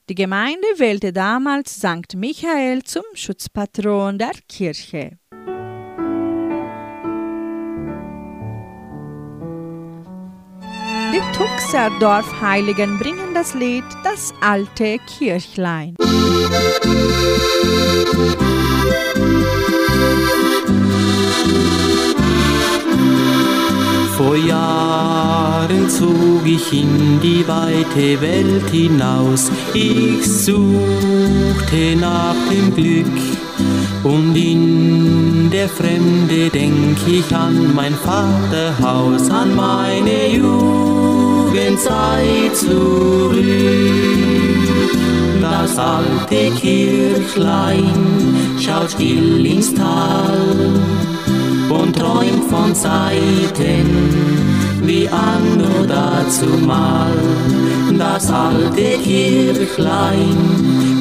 Die 0.09 0.15
Gemeinde 0.15 0.67
wählte 0.75 1.13
damals 1.13 1.75
St. 1.75 2.17
Michael 2.17 2.83
zum 2.83 3.03
Schutzpatron 3.13 4.17
der 4.17 4.33
Kirche. 4.49 5.17
Die 11.13 11.21
Tuxer 11.37 11.89
Dorfheiligen 12.01 12.99
bringen 12.99 13.33
das 13.33 13.53
Lied 13.53 13.85
Das 14.03 14.33
alte 14.41 14.97
Kirchlein. 15.07 15.95
Vor 24.17 24.35
Jahren 24.35 25.89
zog 25.89 26.45
ich 26.45 26.71
in 26.71 27.19
die 27.21 27.43
weite 27.47 28.21
Welt 28.21 28.69
hinaus. 28.69 29.51
Ich 29.73 30.23
suchte 30.25 31.95
nach 31.99 32.35
dem 32.51 32.75
Glück 32.75 33.07
und 34.03 34.35
in 34.35 35.49
der 35.51 35.67
Fremde 35.67 36.49
denk 36.49 36.97
ich 37.07 37.35
an 37.35 37.73
mein 37.75 37.95
Vaterhaus, 37.95 39.29
an 39.29 39.55
meine 39.55 40.27
Jugendzeit 40.35 41.85
zurück. 42.55 43.35
Das 45.41 45.77
alte 45.77 46.51
Kirchlein 46.59 47.89
schaut 48.59 48.91
still 48.91 49.45
ins 49.45 49.73
Tal 49.73 50.79
und 51.71 51.95
träumt 51.95 52.45
von 52.49 52.75
Zeiten 52.75 53.87
wie 54.83 55.07
an 55.07 55.63
dazu 55.87 56.47
mal. 56.65 57.13
Das 57.97 58.31
alte 58.31 58.97
Kirchlein 59.03 60.37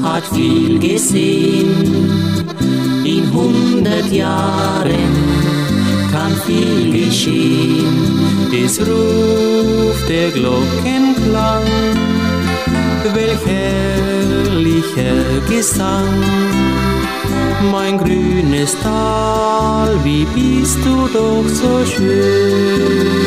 hat 0.03 0.25
viel 0.33 0.79
gesehen, 0.79 1.85
in 3.05 3.33
hundert 3.33 4.11
Jahren 4.12 5.14
kann 6.12 6.35
viel 6.47 7.07
geschehen. 7.07 8.21
Es 8.53 8.79
ruft 8.81 10.09
der 10.09 10.31
Glockenklang, 10.31 11.64
welch 13.14 13.47
herrlicher 13.47 15.41
Gesang 15.49 16.89
mein 17.71 17.99
grünes 17.99 18.77
Tal, 18.83 19.99
wie 20.05 20.25
bist 20.35 20.79
du 20.85 21.09
doch 21.13 21.49
so 21.49 21.85
schön. 21.87 23.21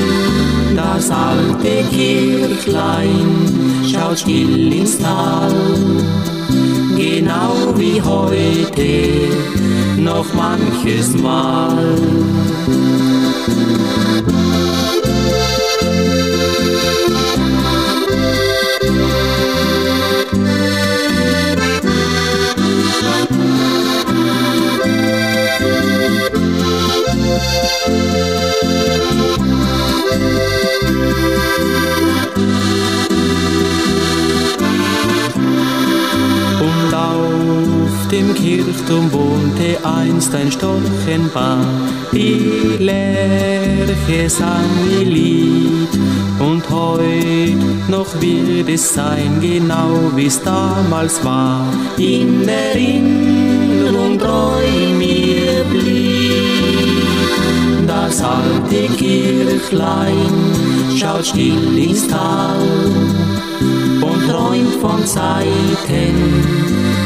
Das 0.75 1.09
alte 1.11 1.83
Kirchlein 1.91 3.83
schaut 3.91 4.19
still 4.19 4.73
ins 4.73 4.97
Tal, 4.97 5.53
genau 6.95 7.73
wie 7.75 8.01
heute, 8.01 9.03
noch 9.97 10.33
manches 10.33 11.15
Mal. 11.17 11.95
Dem 38.13 38.33
Kirchturm 38.35 39.11
wohnte 39.11 39.77
einst 39.83 40.35
ein 40.35 40.51
Storchenpaar. 40.51 41.65
Die 42.11 42.77
Lerche 42.79 44.29
sang 44.29 44.69
ihr 44.99 45.05
Lied 45.05 45.89
und 46.39 46.69
heut 46.69 47.89
noch 47.89 48.21
wird 48.21 48.69
es 48.69 48.93
sein, 48.93 49.39
genau 49.41 50.11
wie's 50.15 50.39
damals 50.41 51.23
war. 51.25 51.65
In 51.97 52.47
Erinnerung 52.47 53.42
alte 58.23 58.87
Kirchlein, 58.95 60.33
schaut 60.97 61.25
still 61.25 61.77
ins 61.77 62.07
Tal 62.07 62.61
und 64.01 64.29
träumt 64.29 64.75
von 64.81 65.05
Zeiten 65.05 66.63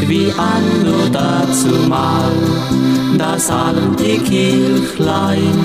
wie 0.08 0.32
an 0.38 1.12
dazu 1.12 1.88
mal. 1.88 2.32
Das 3.18 3.50
alte 3.50 4.18
Kirchlein 4.20 5.60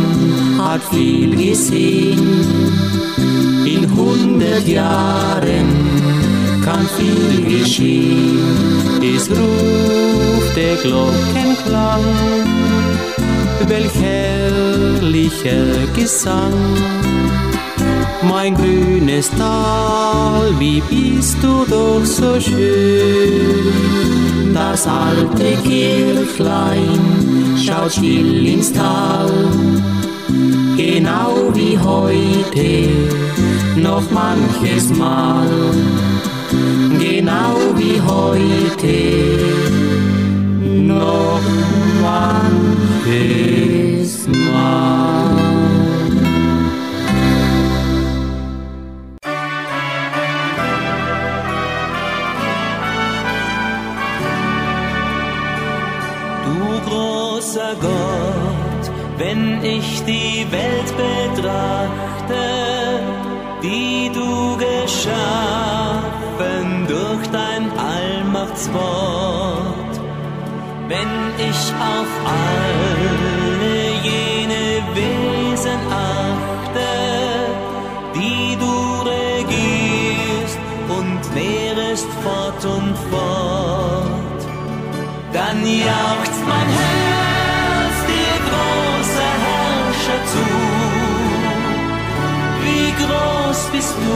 hat 0.59 0.83
viel 0.91 1.37
gesehen. 1.37 2.43
In 3.65 3.89
hundert 3.97 4.67
Jahren 4.67 5.69
kann 6.65 6.89
viel 6.99 7.59
geschehen. 7.59 8.41
Es 9.03 9.31
ruft 9.31 10.57
der 10.57 10.77
Glockenklang, 10.77 12.05
welch 13.69 13.95
herrlicher 15.03 15.87
Gesang 15.97 16.53
mein 18.23 18.55
grünes 18.55 19.31
Tal, 19.37 20.55
wie 20.61 20.81
bist 20.81 21.37
du 21.43 21.65
doch 21.69 22.05
so 22.05 22.39
schön. 22.41 23.75
Das 24.55 24.87
alte 24.87 25.57
Kirchlein 25.65 27.01
schaut 27.59 27.93
still 27.93 28.47
ins 28.47 28.73
Tal, 28.73 29.29
genau 30.77 31.51
wie 31.53 31.77
heute, 31.77 32.89
noch 33.77 34.09
manches 34.13 34.97
Mal, 34.97 35.49
genau 37.01 37.57
wie 37.77 38.01
heute, 38.01 38.95
noch 40.63 41.41
manches 42.01 43.62
Mal. 43.62 43.62
Wenn 59.33 59.65
ich 59.65 60.05
die 60.05 60.47
Welt 60.51 60.95
betrachte, 60.97 62.45
die 63.63 64.11
du 64.13 64.59
geschaffen 64.59 65.13
durch 66.89 67.29
dein 67.29 67.71
Allmachtswort. 67.79 70.01
Wenn 70.89 71.33
ich 71.39 71.73
auf 71.95 72.11
alle 72.27 73.12
nährest 81.93 82.09
fort 82.23 82.65
und 82.65 82.97
fort, 83.11 84.43
dann 85.33 85.65
jauchzt 85.67 86.43
mein 86.49 86.69
Herz 86.69 87.97
zu. 90.33 90.45
Wie 92.65 92.89
groß 93.01 93.61
bist 93.73 93.95
du, 94.05 94.15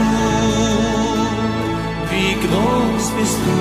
wie 2.12 2.34
groß 2.44 3.04
bist 3.18 3.38
du. 3.46 3.58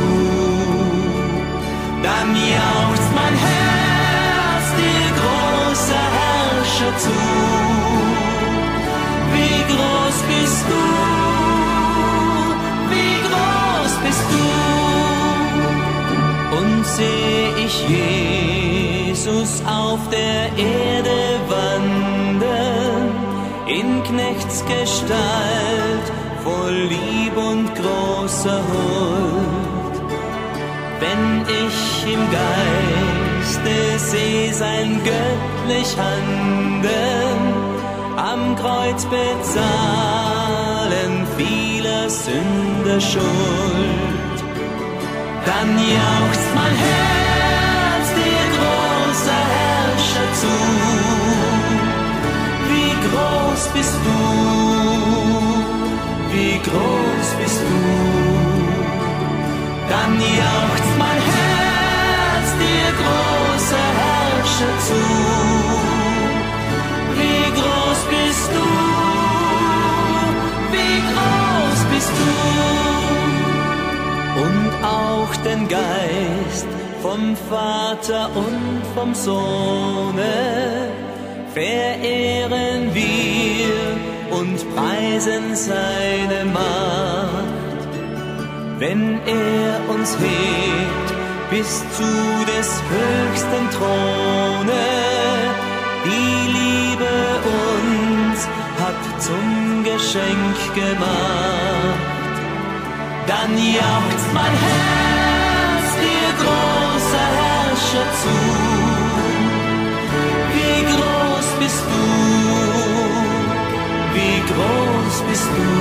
Dann 2.04 2.36
jauchzt 2.36 3.10
mein 3.20 3.36
Herz 3.48 4.66
dir 4.80 5.08
große 5.20 6.00
Herrscher 6.18 6.94
zu. 6.98 7.18
Wie 9.34 9.60
groß 9.72 10.18
bist 10.30 10.66
du, 10.70 11.35
Und 16.60 16.86
seh 16.86 17.48
ich 17.66 17.76
Jesus 17.90 19.62
auf 19.66 20.00
der 20.10 20.52
Erde 20.58 21.40
wandern, 21.50 23.10
in 23.68 24.04
Knechtsgestalt, 24.04 26.12
voll 26.44 26.90
Lieb 26.90 27.36
und 27.36 27.74
großer 27.76 28.62
Huld. 28.70 29.96
Wenn 31.00 31.46
ich 31.64 31.78
im 32.14 32.24
Geiste 32.32 33.76
seh 33.98 34.52
sein 34.52 35.02
göttlich 35.04 35.98
Handeln, 35.98 37.42
am 38.18 38.56
Kreuz 38.56 39.06
bezahlen 39.06 39.64
vieler 41.38 42.10
Sünder 42.10 43.02
Schuld, 43.02 44.15
dann 45.46 45.78
jauchzt 45.78 46.50
mein 46.56 46.76
Herz 46.86 48.08
dir 48.18 48.46
großer 48.56 49.44
Herrscher 49.54 50.28
zu. 50.42 50.56
Wie 52.70 52.94
groß 53.06 53.62
bist 53.74 53.98
du, 54.06 54.20
wie 56.34 56.58
groß 56.68 57.28
bist 57.42 57.62
du, 57.70 57.84
dann 59.90 60.14
jauchzt 60.42 60.94
mein 60.98 61.22
Herz 61.34 62.48
dir 62.62 62.88
großer 63.02 63.88
Herrscher 64.00 64.74
zu. 64.88 65.25
Den 75.56 75.68
Geist 75.68 76.68
vom 77.02 77.36
Vater 77.50 78.30
und 78.36 78.82
vom 78.94 79.14
Sohne 79.14 80.90
verehren 81.54 82.94
wir 82.94 84.38
und 84.38 84.58
preisen 84.76 85.56
seine 85.56 86.46
Macht, 86.46 87.92
wenn 88.80 89.20
er 89.26 89.96
uns 89.96 90.18
hebt 90.18 91.10
bis 91.50 91.80
zu 91.96 92.12
des 92.52 92.82
höchsten 92.90 93.70
Throne. 93.72 94.84
Die 96.06 96.48
Liebe 96.58 97.14
uns 97.78 98.48
hat 98.82 99.22
zum 99.22 99.84
Geschenk 99.84 100.76
gemacht. 100.76 102.16
Dann 103.28 103.58
jauchzt 103.58 104.34
mein 104.34 104.52
Herz 104.52 105.25
großer 106.46 107.28
Herrscher 107.40 108.08
zu. 108.22 108.36
Wie 110.54 110.80
groß 110.92 111.48
bist 111.60 111.84
du, 111.92 112.04
wie 114.16 114.38
groß 114.52 115.16
bist 115.30 115.50
du. 115.58 115.72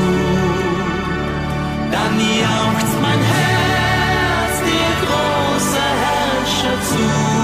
Dann 1.95 2.15
jauchzt 2.45 2.97
mein 3.07 3.23
Herz 3.35 4.55
dir 4.69 4.93
großer 5.05 5.91
Herrscher 6.05 6.77
zu. 6.91 7.44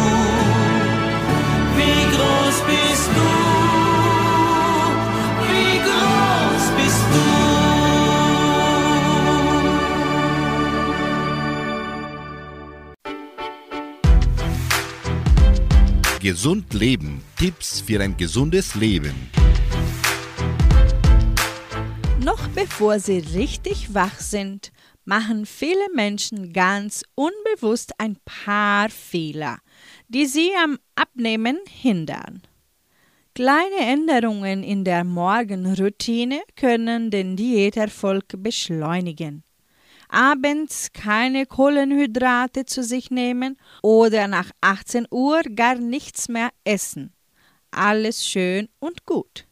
Gesund 16.30 16.72
Leben. 16.74 17.24
Tipps 17.36 17.80
für 17.80 18.00
ein 18.00 18.16
gesundes 18.16 18.76
Leben. 18.76 19.14
Noch 22.24 22.46
bevor 22.54 23.00
sie 23.00 23.18
richtig 23.18 23.94
wach 23.94 24.20
sind, 24.20 24.70
machen 25.04 25.44
viele 25.44 25.88
Menschen 25.92 26.52
ganz 26.52 27.02
unbewusst 27.16 27.94
ein 27.98 28.16
paar 28.24 28.90
Fehler, 28.90 29.58
die 30.06 30.26
sie 30.26 30.52
am 30.62 30.78
Abnehmen 30.94 31.58
hindern. 31.68 32.42
Kleine 33.34 33.80
Änderungen 33.80 34.62
in 34.62 34.84
der 34.84 35.02
Morgenroutine 35.02 36.42
können 36.54 37.10
den 37.10 37.34
Diäterfolg 37.34 38.26
beschleunigen. 38.36 39.42
Abends 40.10 40.92
keine 40.92 41.46
Kohlenhydrate 41.46 42.64
zu 42.66 42.82
sich 42.82 43.10
nehmen 43.10 43.56
oder 43.82 44.26
nach 44.26 44.50
18 44.60 45.06
Uhr 45.10 45.42
gar 45.42 45.76
nichts 45.76 46.28
mehr 46.28 46.50
essen. 46.64 47.12
Alles 47.70 48.26
schön 48.26 48.68
und 48.80 49.06
gut. 49.06 49.46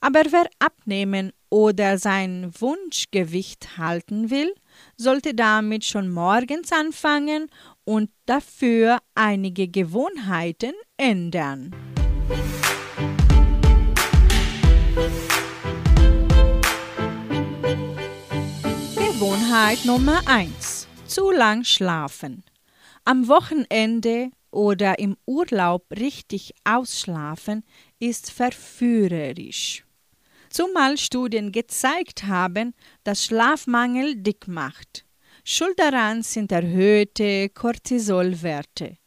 Aber 0.00 0.22
wer 0.30 0.46
abnehmen 0.58 1.32
oder 1.48 1.96
sein 1.96 2.50
Wunschgewicht 2.58 3.78
halten 3.78 4.30
will, 4.30 4.52
sollte 4.96 5.34
damit 5.34 5.84
schon 5.84 6.10
morgens 6.10 6.72
anfangen 6.72 7.46
und 7.84 8.10
dafür 8.26 8.98
einige 9.14 9.68
Gewohnheiten 9.68 10.72
ändern. 10.96 11.70
Gewohnheit 19.32 19.86
Nummer 19.86 20.20
1. 20.26 20.86
Zu 21.06 21.30
lang 21.30 21.64
schlafen. 21.64 22.44
Am 23.06 23.28
Wochenende 23.28 24.28
oder 24.50 24.98
im 24.98 25.16
Urlaub 25.24 25.86
richtig 25.90 26.52
ausschlafen 26.64 27.64
ist 27.98 28.30
verführerisch. 28.30 29.86
Zumal 30.50 30.98
Studien 30.98 31.50
gezeigt 31.50 32.24
haben, 32.24 32.74
dass 33.04 33.24
Schlafmangel 33.24 34.16
dick 34.16 34.48
macht. 34.48 35.06
Schuld 35.44 35.78
daran 35.78 36.22
sind 36.22 36.52
erhöhte 36.52 37.48
Cortisolwerte. 37.48 38.98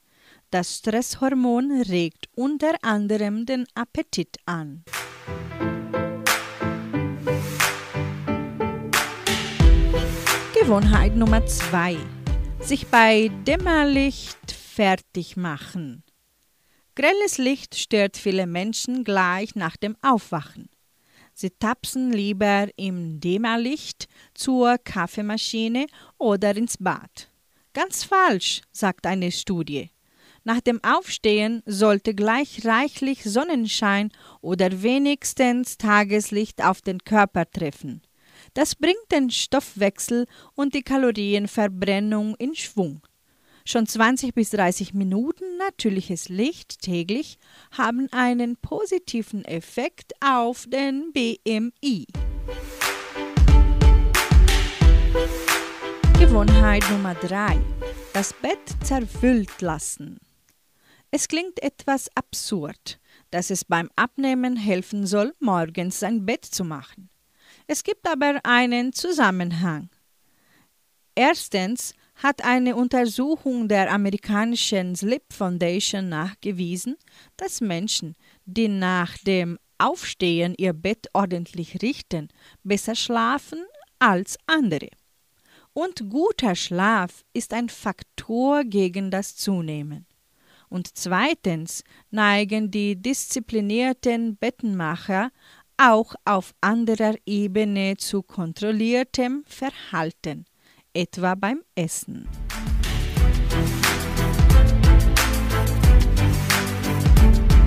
Das 0.49 0.77
Stresshormon 0.77 1.83
regt 1.83 2.29
unter 2.33 2.73
anderem 2.81 3.45
den 3.45 3.67
Appetit 3.75 4.37
an. 4.47 4.85
Gewohnheit 10.65 11.15
Nummer 11.15 11.45
2. 11.45 11.95
Sich 12.59 12.87
bei 12.87 13.29
Dämmerlicht 13.45 14.51
fertig 14.51 15.37
machen. 15.37 16.03
Grelles 16.95 17.37
Licht 17.37 17.75
stört 17.75 18.17
viele 18.17 18.47
Menschen 18.47 19.03
gleich 19.03 19.53
nach 19.53 19.77
dem 19.77 19.95
Aufwachen. 20.01 20.69
Sie 21.35 21.51
tapsen 21.51 22.11
lieber 22.11 22.67
im 22.77 23.19
Dämmerlicht 23.19 24.07
zur 24.33 24.79
Kaffeemaschine 24.79 25.85
oder 26.17 26.57
ins 26.57 26.77
Bad. 26.79 27.29
Ganz 27.75 28.03
falsch, 28.03 28.61
sagt 28.71 29.05
eine 29.05 29.31
Studie. 29.31 29.91
Nach 30.43 30.61
dem 30.61 30.83
Aufstehen 30.83 31.61
sollte 31.67 32.15
gleich 32.15 32.65
reichlich 32.65 33.23
Sonnenschein 33.23 34.11
oder 34.41 34.81
wenigstens 34.81 35.77
Tageslicht 35.77 36.63
auf 36.63 36.81
den 36.81 37.03
Körper 37.03 37.45
treffen. 37.47 38.01
Das 38.55 38.73
bringt 38.73 39.11
den 39.11 39.29
Stoffwechsel 39.29 40.27
und 40.53 40.75
die 40.75 40.81
Kalorienverbrennung 40.81 42.35
in 42.35 42.55
Schwung. 42.55 43.01
Schon 43.65 43.85
20 43.85 44.33
bis 44.33 44.51
30 44.51 44.93
Minuten 44.93 45.43
natürliches 45.57 46.29
Licht 46.29 46.81
täglich 46.81 47.37
haben 47.71 48.07
einen 48.13 48.55
positiven 48.55 49.43
Effekt 49.43 50.13
auf 50.21 50.67
den 50.69 51.11
BMI. 51.11 52.07
Gewohnheit 56.17 56.89
Nummer 56.91 57.13
3. 57.15 57.59
Das 58.13 58.31
Bett 58.31 58.59
zerfüllt 58.85 59.59
lassen. 59.59 60.21
Es 61.11 61.27
klingt 61.27 61.61
etwas 61.61 62.09
absurd, 62.15 63.01
dass 63.31 63.49
es 63.49 63.65
beim 63.65 63.89
Abnehmen 63.97 64.55
helfen 64.55 65.05
soll, 65.05 65.33
morgens 65.41 65.99
sein 65.99 66.25
Bett 66.25 66.45
zu 66.45 66.63
machen. 66.63 67.09
Es 67.67 67.83
gibt 67.83 68.07
aber 68.07 68.39
einen 68.43 68.93
Zusammenhang. 68.93 69.89
Erstens 71.15 71.93
hat 72.15 72.43
eine 72.43 72.75
Untersuchung 72.75 73.67
der 73.67 73.91
amerikanischen 73.91 74.95
Sleep 74.95 75.33
Foundation 75.33 76.09
nachgewiesen, 76.09 76.95
dass 77.37 77.61
Menschen, 77.61 78.15
die 78.45 78.67
nach 78.67 79.17
dem 79.19 79.57
Aufstehen 79.77 80.53
ihr 80.57 80.73
Bett 80.73 81.07
ordentlich 81.13 81.81
richten, 81.81 82.29
besser 82.63 82.95
schlafen 82.95 83.65
als 83.99 84.37
andere. 84.45 84.89
Und 85.73 86.09
guter 86.09 86.55
Schlaf 86.55 87.25
ist 87.33 87.53
ein 87.53 87.67
Faktor 87.67 88.63
gegen 88.63 89.11
das 89.11 89.35
Zunehmen. 89.35 90.05
Und 90.69 90.97
zweitens 90.97 91.83
neigen 92.11 92.71
die 92.71 92.95
disziplinierten 92.95 94.37
Bettenmacher 94.37 95.31
auch 95.77 96.15
auf 96.25 96.53
anderer 96.61 97.15
Ebene 97.25 97.97
zu 97.97 98.23
kontrolliertem 98.23 99.43
Verhalten, 99.45 100.45
etwa 100.93 101.35
beim 101.35 101.61
Essen. 101.75 102.27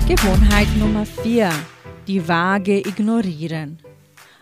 Gewohnheit 0.07 0.67
Nummer 0.77 1.05
4. 1.05 1.51
Die 2.07 2.27
Waage 2.27 2.79
ignorieren. 2.79 3.79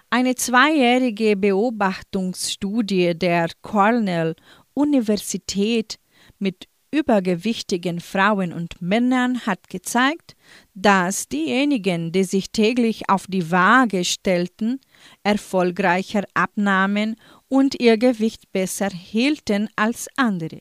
Eine 0.10 0.36
zweijährige 0.36 1.36
Beobachtungsstudie 1.36 3.14
der 3.14 3.50
Cornell 3.62 4.36
Universität 4.74 6.00
mit 6.40 6.70
übergewichtigen 6.92 8.00
Frauen 8.00 8.54
und 8.54 8.82
Männern 8.82 9.46
hat 9.46 9.70
gezeigt, 9.70 10.36
dass 10.74 11.28
diejenigen, 11.28 12.12
die 12.12 12.24
sich 12.24 12.52
täglich 12.52 13.10
auf 13.10 13.28
die 13.28 13.52
Waage 13.52 14.06
stellten, 14.06 14.80
erfolgreicher 15.24 16.24
abnahmen 16.34 17.16
und 17.48 17.80
ihr 17.80 17.98
Gewicht 17.98 18.52
besser 18.52 18.90
hielten 18.90 19.70
als 19.76 20.08
andere. 20.16 20.60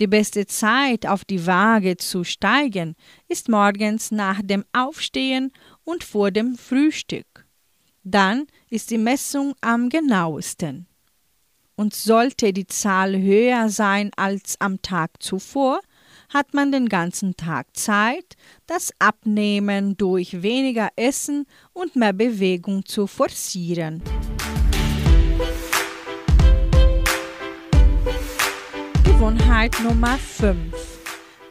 Die 0.00 0.06
beste 0.06 0.46
Zeit, 0.46 1.06
auf 1.06 1.24
die 1.24 1.46
Waage 1.46 1.96
zu 1.96 2.22
steigen, 2.24 2.96
ist 3.28 3.48
morgens 3.48 4.10
nach 4.10 4.40
dem 4.42 4.64
Aufstehen 4.72 5.52
und 5.84 6.04
vor 6.04 6.30
dem 6.30 6.56
Frühstück. 6.56 7.46
Dann 8.04 8.46
ist 8.68 8.90
die 8.90 8.98
Messung 8.98 9.54
am 9.60 9.88
genauesten. 9.88 10.85
Und 11.78 11.94
sollte 11.94 12.54
die 12.54 12.66
Zahl 12.66 13.20
höher 13.20 13.68
sein 13.68 14.10
als 14.16 14.56
am 14.60 14.80
Tag 14.80 15.22
zuvor, 15.22 15.80
hat 16.30 16.54
man 16.54 16.72
den 16.72 16.88
ganzen 16.88 17.36
Tag 17.36 17.76
Zeit, 17.76 18.34
das 18.66 18.92
Abnehmen 18.98 19.94
durch 19.98 20.42
weniger 20.42 20.88
Essen 20.96 21.46
und 21.74 21.94
mehr 21.94 22.14
Bewegung 22.14 22.86
zu 22.86 23.06
forcieren. 23.06 24.02
Gewohnheit 29.04 29.78
Nummer 29.82 30.16
5. 30.16 30.74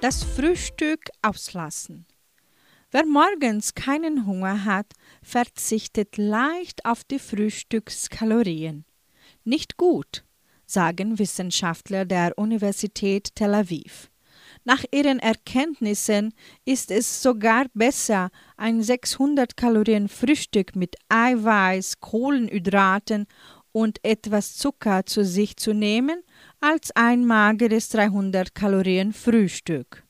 Das 0.02 0.24
Frühstück 0.24 1.02
auslassen. 1.22 2.08
Wer 2.90 3.06
morgens 3.06 3.76
keinen 3.76 4.26
Hunger 4.26 4.66
hat, 4.66 4.94
verzichtet 5.22 6.18
leicht 6.18 6.84
auf 6.86 7.04
die 7.04 7.20
Frühstückskalorien. 7.20 8.86
Nicht 9.48 9.78
gut, 9.78 10.26
sagen 10.66 11.20
Wissenschaftler 11.20 12.06
der 12.06 12.36
Universität 12.36 13.36
Tel 13.36 13.54
Aviv. 13.54 14.10
Nach 14.64 14.84
ihren 14.91 15.20
Erkenntnissen 15.20 16.34
ist 16.66 16.89
es 16.89 17.22
sogar 17.22 17.66
besser, 17.76 18.32
ein 18.58 18.82
600 18.82 19.56
Kalorien 19.56 20.10
Frühstück 20.10 20.76
mit 20.76 20.96
Eiweiß, 21.10 22.00
Kohlenhydraten 22.00 23.28
und 23.72 24.00
etwas 24.04 24.56
Zucker 24.56 25.06
zu 25.06 25.24
sich 25.24 25.58
zu 25.58 25.74
nehmen, 25.74 26.24
als 26.60 26.89
ein 26.96 27.24
mageres 27.24 27.89
300 27.89 28.56
Kalorien 28.56 29.14
Frühstück. 29.14 30.06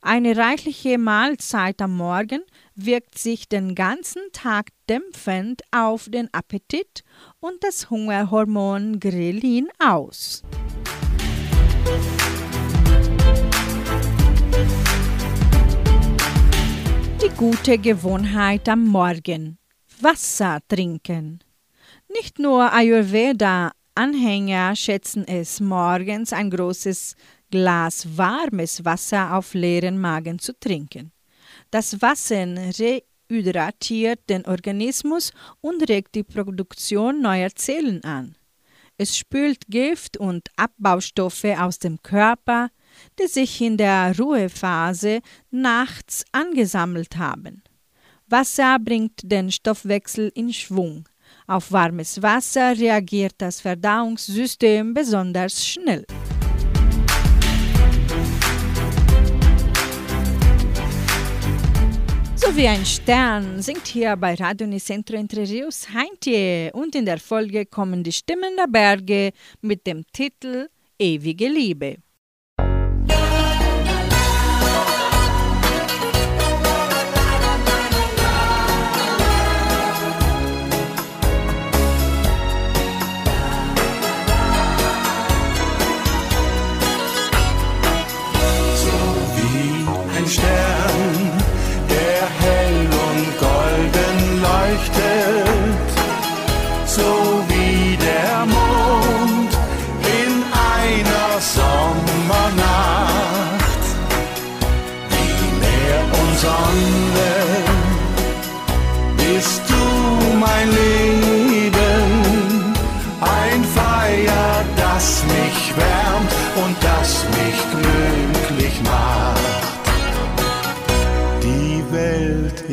Eine 0.00 0.34
reichliche 0.34 0.96
Mahlzeit 0.96 1.82
am 1.82 1.94
Morgen 1.98 2.40
wirkt 2.74 3.18
sich 3.18 3.48
den 3.48 3.74
ganzen 3.74 4.22
Tag 4.32 4.68
dämpfend 4.88 5.62
auf 5.70 6.08
den 6.08 6.32
Appetit 6.32 7.04
und 7.40 7.62
das 7.62 7.90
Hungerhormon 7.90 9.00
Grelin 9.00 9.68
aus. 9.78 10.42
Die 17.22 17.28
gute 17.36 17.78
Gewohnheit 17.78 18.68
am 18.68 18.86
Morgen. 18.86 19.58
Wasser 20.00 20.58
trinken. 20.66 21.40
Nicht 22.12 22.38
nur 22.38 22.72
Ayurveda-Anhänger 22.72 24.74
schätzen 24.74 25.26
es, 25.26 25.60
morgens 25.60 26.32
ein 26.32 26.50
großes 26.50 27.14
Glas 27.50 28.16
warmes 28.16 28.84
Wasser 28.84 29.36
auf 29.36 29.54
leeren 29.54 30.00
Magen 30.00 30.38
zu 30.38 30.58
trinken. 30.58 31.11
Das 31.72 32.02
Wasser 32.02 32.46
rehydratiert 33.30 34.28
den 34.28 34.44
Organismus 34.44 35.32
und 35.62 35.88
regt 35.88 36.14
die 36.14 36.22
Produktion 36.22 37.22
neuer 37.22 37.48
Zellen 37.54 38.04
an. 38.04 38.36
Es 38.98 39.16
spült 39.16 39.66
Gift 39.68 40.18
und 40.18 40.48
Abbaustoffe 40.56 41.56
aus 41.58 41.78
dem 41.78 42.02
Körper, 42.02 42.68
die 43.18 43.26
sich 43.26 43.58
in 43.62 43.78
der 43.78 44.14
Ruhephase 44.18 45.22
nachts 45.50 46.26
angesammelt 46.30 47.16
haben. 47.16 47.62
Wasser 48.26 48.78
bringt 48.78 49.20
den 49.22 49.50
Stoffwechsel 49.50 50.30
in 50.34 50.52
Schwung. 50.52 51.08
Auf 51.46 51.72
warmes 51.72 52.20
Wasser 52.20 52.76
reagiert 52.76 53.36
das 53.38 53.62
Verdauungssystem 53.62 54.92
besonders 54.92 55.66
schnell. 55.66 56.04
So 62.44 62.56
wie 62.56 62.66
ein 62.66 62.84
Stern 62.84 63.62
singt 63.62 63.86
hier 63.86 64.16
bei 64.16 64.34
Radio 64.34 64.66
Nicentro 64.66 65.14
Entre 65.14 65.42
Rios 65.42 65.86
Heintje 65.94 66.72
und 66.72 66.92
in 66.96 67.06
der 67.06 67.18
Folge 67.18 67.66
kommen 67.66 68.02
die 68.02 68.10
Stimmen 68.10 68.56
der 68.56 68.66
Berge 68.66 69.30
mit 69.60 69.86
dem 69.86 70.04
Titel 70.12 70.68
Ewige 70.98 71.46
Liebe. 71.46 71.98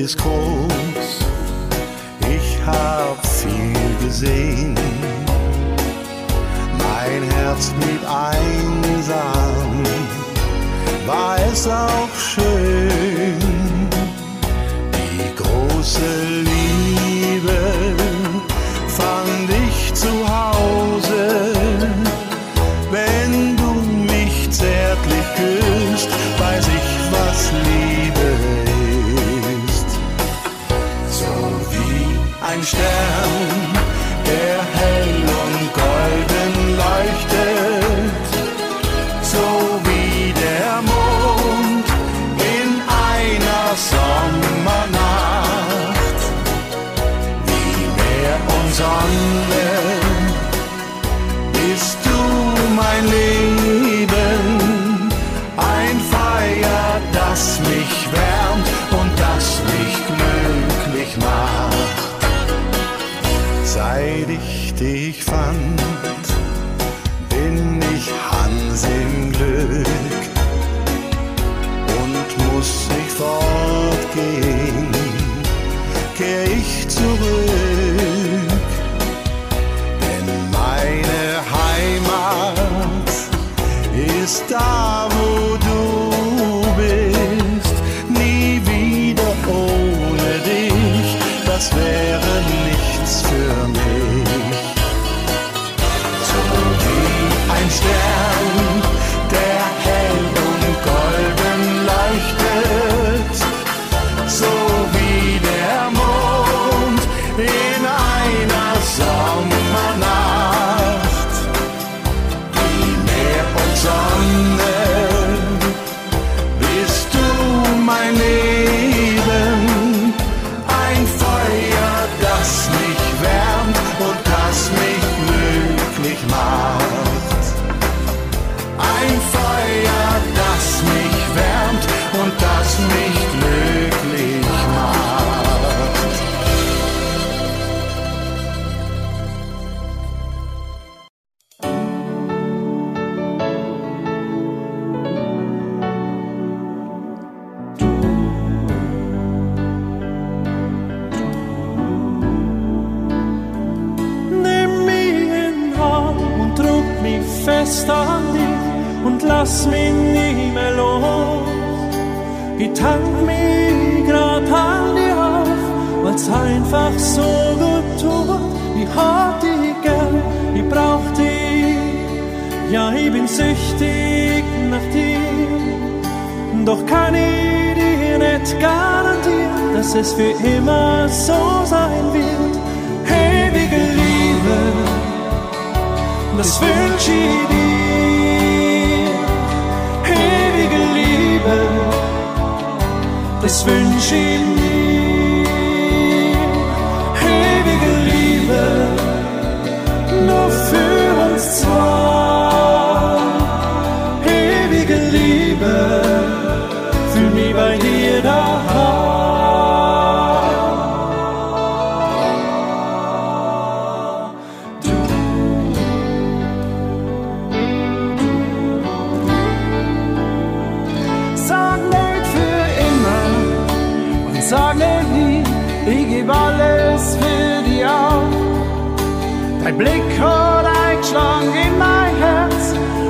Ist 0.10 0.18
groß, 0.18 1.20
ich 2.22 2.60
hab 2.66 3.24
viel 3.24 3.76
gesehen. 4.04 4.76
Mein 6.80 7.22
Herz 7.36 7.72
blieb 7.80 8.02
einsam, 8.10 9.84
war 11.06 11.38
es 11.52 11.68
auch 11.68 12.09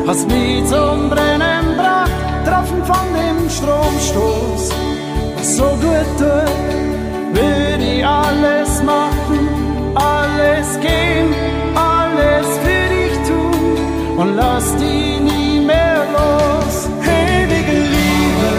Hast 0.10 0.28
mich 0.28 0.66
zum 0.66 1.08
Brennen 1.08 1.68
gebracht, 1.70 2.10
getroffen 2.44 2.84
von 2.84 3.08
dem 3.14 3.48
Stromstoß. 3.48 4.72
Was 5.38 5.56
so 5.56 5.66
gut 5.66 6.10
tut, 6.18 6.50
würde 7.32 7.86
ich 7.86 8.04
alles 8.04 8.82
machen, 8.82 9.48
alles 9.94 10.80
geben, 10.82 11.36
alles 11.76 12.48
für 12.64 12.86
dich 12.96 13.16
tun 13.28 14.18
und 14.18 14.36
lass 14.36 14.76
dich 14.78 15.20
nie 15.20 15.60
mehr 15.60 16.02
los. 16.18 16.90
Ewige 17.04 17.78
Liebe, 17.96 18.54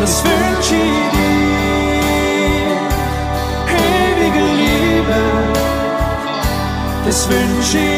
das 0.00 0.24
wünsch 0.24 0.72
ich 0.72 1.04
dir. 1.16 1.36
Ewige 3.76 4.46
Liebe, 4.62 5.20
das 7.04 7.28
wünsch 7.28 7.74
ich 7.74 7.95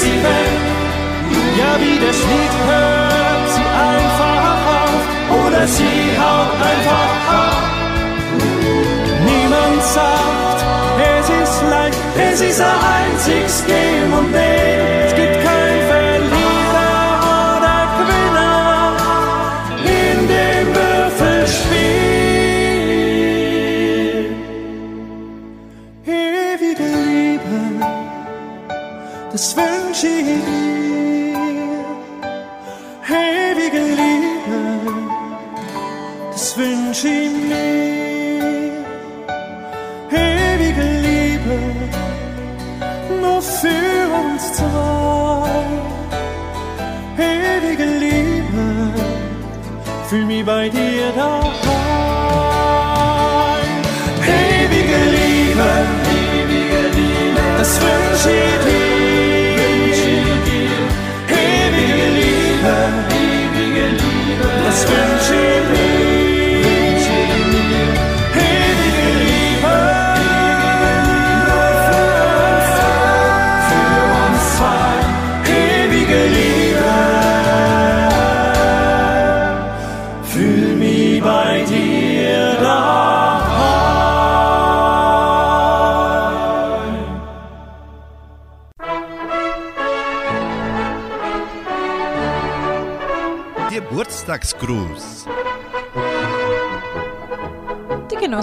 sie 0.00 0.16
weg. 0.28 0.52
Ja, 1.58 1.70
wie 1.82 1.98
das 2.06 2.18
Lied 2.30 2.54
hört 2.70 3.46
sie 3.54 3.68
einfach 3.90 4.60
auf, 4.82 5.02
oder 5.44 5.62
sie 5.66 6.00
haut 6.22 6.52
einfach 6.72 7.12
ab. 7.44 7.62
Niemand 9.28 9.82
sagt, 9.96 10.60
es 11.16 11.26
ist 11.42 11.56
leicht, 11.72 11.98
es 12.30 12.40
ist 12.40 12.60
ein 12.60 12.80
einziges 12.98 13.56
Game 13.66 14.10
und 14.18 14.30
nee, 14.32 14.47
dir. 30.02 31.88
Ewige 33.08 33.82
Liebe, 34.00 34.60
das 36.32 36.56
wünsch 36.56 37.04
ich 37.04 37.30
mir. 37.30 38.84
Ewige 40.10 40.86
Liebe, 41.06 41.58
nur 43.20 43.42
für 43.42 44.02
uns 44.20 44.52
zwei. 44.52 45.64
Ewige 47.18 47.84
Liebe, 47.84 48.64
fühl 50.08 50.24
mich 50.24 50.44
bei 50.44 50.68
dir 50.68 51.12
daheim. 51.16 51.37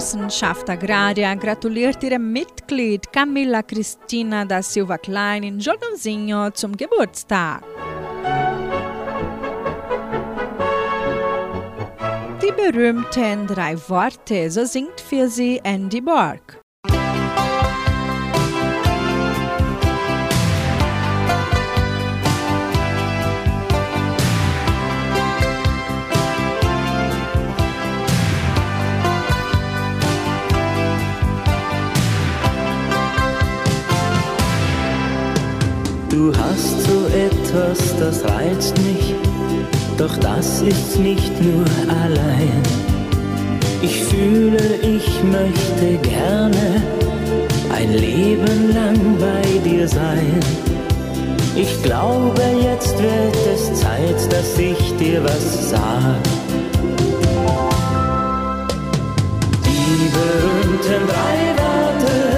Genossenschaft 0.06 0.70
Agraria 0.70 1.34
gratuliert 1.34 2.00
ihrem 2.04 2.30
Mitglied 2.30 3.12
Camilla 3.12 3.64
Cristina 3.64 4.44
da 4.44 4.62
Silva 4.62 4.98
Klein 4.98 5.42
in 5.42 5.58
Jordãozinho 5.58 6.52
zum 6.52 6.76
Geburtstag. 6.76 7.64
Die 12.40 12.52
berühmten 12.52 13.48
drei 13.48 13.76
Worte, 13.88 14.48
so 14.48 14.64
singt 14.64 15.00
für 15.00 15.26
sie 15.28 15.60
Andy 15.64 16.00
Borg. 16.00 16.65
Du 36.16 36.32
hast 36.34 36.80
so 36.80 37.06
etwas, 37.14 37.94
das 37.98 38.24
reizt 38.24 38.74
mich, 38.78 39.14
doch 39.98 40.16
das 40.16 40.62
ist 40.62 40.98
nicht 40.98 41.30
nur 41.42 41.66
allein. 41.90 42.62
Ich 43.82 44.02
fühle, 44.02 44.76
ich 44.76 45.06
möchte 45.24 45.98
gerne 46.08 46.82
ein 47.70 47.92
Leben 47.92 48.72
lang 48.72 48.98
bei 49.20 49.68
dir 49.68 49.86
sein. 49.86 50.40
Ich 51.54 51.82
glaube, 51.82 52.40
jetzt 52.62 52.96
wird 52.98 53.36
es 53.54 53.78
Zeit, 53.78 54.32
dass 54.32 54.58
ich 54.58 54.96
dir 54.96 55.22
was 55.22 55.68
sag. 55.68 56.22
Die 59.66 60.08
berühmten 60.16 61.08
drei 61.08 61.38
Worte 61.60 62.35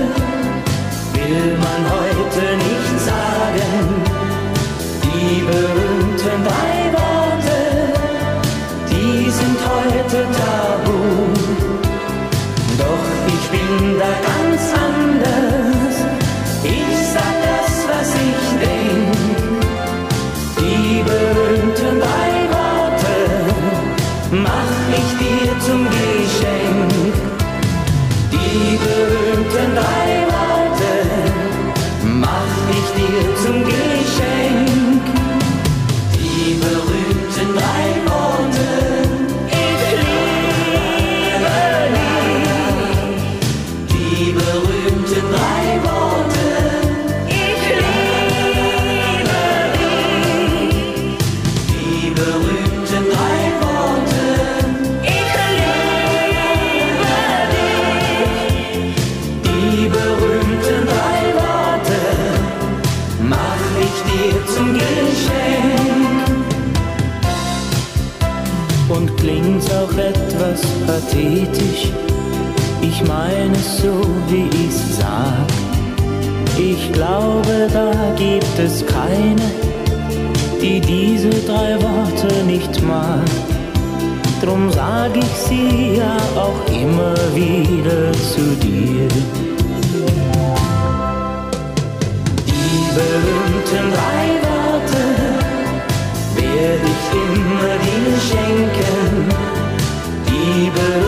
will 1.31 1.57
man 1.59 1.83
heute 1.93 2.57
nicht 2.57 3.01
sagen. 3.05 4.03
Die 5.05 5.43
berühmten 5.43 6.45
drei 6.45 6.88
pathetisch? 71.19 71.91
Ich 72.81 73.03
meine 73.07 73.55
es 73.55 73.83
so, 73.83 74.01
wie 74.29 74.49
ich's 74.65 74.99
sag. 74.99 75.47
Ich 76.57 76.93
glaube, 76.93 77.69
da 77.73 77.93
gibt 78.17 78.59
es 78.59 78.85
keine, 78.87 79.51
die 80.61 80.81
diese 80.81 81.31
drei 81.47 81.77
Worte 81.81 82.45
nicht 82.45 82.83
mag. 82.83 83.25
Drum 84.43 84.71
sag 84.71 85.17
ich 85.17 85.35
sie 85.49 85.97
ja 85.97 86.17
auch 86.37 86.73
immer 86.73 87.15
wieder 87.35 88.13
zu 88.13 88.43
dir. 88.63 89.09
Die 92.47 92.81
berühmten 92.95 93.93
drei 93.93 94.27
Worte 94.47 95.05
werde 96.37 96.89
ich 96.95 97.05
immer 97.27 97.75
dir 97.87 98.15
schenken. 98.31 99.29
Die 100.27 100.71
berühmten 100.71 101.08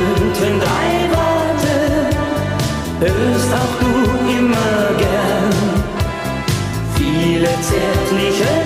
Viele 7.70 8.59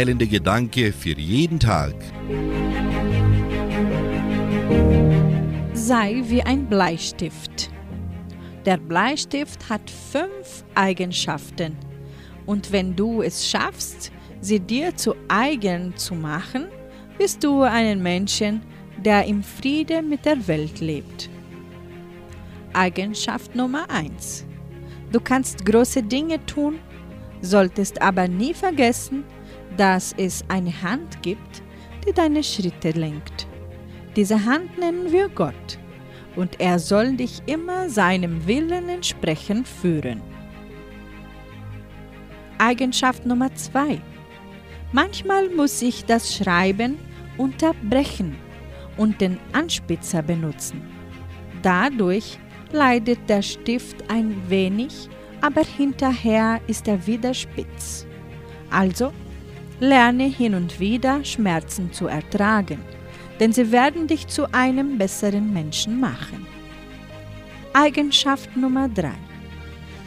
heilende 0.00 0.26
Gedanke 0.26 0.94
für 0.94 1.18
jeden 1.18 1.60
Tag. 1.60 1.94
Sei 5.74 6.22
wie 6.24 6.42
ein 6.42 6.64
Bleistift. 6.70 7.70
Der 8.64 8.78
Bleistift 8.78 9.68
hat 9.68 9.90
fünf 9.90 10.64
Eigenschaften. 10.74 11.76
Und 12.46 12.72
wenn 12.72 12.96
du 12.96 13.20
es 13.20 13.46
schaffst, 13.46 14.10
sie 14.40 14.58
dir 14.58 14.96
zu 14.96 15.14
eigen 15.28 15.94
zu 15.98 16.14
machen, 16.14 16.68
bist 17.18 17.44
du 17.44 17.60
ein 17.60 18.02
Menschen, 18.02 18.62
der 19.04 19.26
im 19.26 19.42
Friede 19.42 20.00
mit 20.00 20.24
der 20.24 20.48
Welt 20.48 20.80
lebt. 20.80 21.28
Eigenschaft 22.72 23.54
Nummer 23.54 23.84
1. 23.90 24.46
Du 25.12 25.20
kannst 25.20 25.66
große 25.66 26.02
Dinge 26.02 26.42
tun, 26.46 26.78
solltest 27.42 28.00
aber 28.00 28.28
nie 28.28 28.54
vergessen, 28.54 29.24
dass 29.76 30.14
es 30.16 30.44
eine 30.48 30.82
Hand 30.82 31.22
gibt, 31.22 31.62
die 32.06 32.12
deine 32.12 32.42
Schritte 32.42 32.90
lenkt. 32.90 33.46
Diese 34.16 34.44
Hand 34.44 34.78
nennen 34.78 35.12
wir 35.12 35.28
Gott 35.28 35.78
und 36.36 36.60
er 36.60 36.78
soll 36.78 37.16
dich 37.16 37.42
immer 37.46 37.88
seinem 37.88 38.46
Willen 38.46 38.88
entsprechend 38.88 39.68
führen. 39.68 40.22
Eigenschaft 42.58 43.24
Nummer 43.24 43.54
2. 43.54 44.00
Manchmal 44.92 45.48
muss 45.50 45.80
ich 45.82 46.04
das 46.04 46.34
Schreiben 46.34 46.98
unterbrechen 47.38 48.36
und 48.96 49.20
den 49.20 49.38
Anspitzer 49.52 50.22
benutzen. 50.22 50.82
Dadurch 51.62 52.38
leidet 52.72 53.20
der 53.28 53.42
Stift 53.42 54.10
ein 54.10 54.36
wenig, 54.48 55.08
aber 55.40 55.62
hinterher 55.62 56.60
ist 56.66 56.88
er 56.88 57.06
wieder 57.06 57.32
spitz. 57.32 58.06
Also 58.70 59.12
lerne 59.80 60.24
hin 60.24 60.54
und 60.54 60.78
wieder 60.78 61.24
Schmerzen 61.24 61.92
zu 61.92 62.06
ertragen, 62.06 62.78
denn 63.40 63.52
sie 63.52 63.72
werden 63.72 64.06
dich 64.06 64.26
zu 64.28 64.52
einem 64.52 64.98
besseren 64.98 65.52
Menschen 65.52 65.98
machen. 65.98 66.46
Eigenschaft 67.72 68.56
Nummer 68.56 68.88
3. 68.88 69.10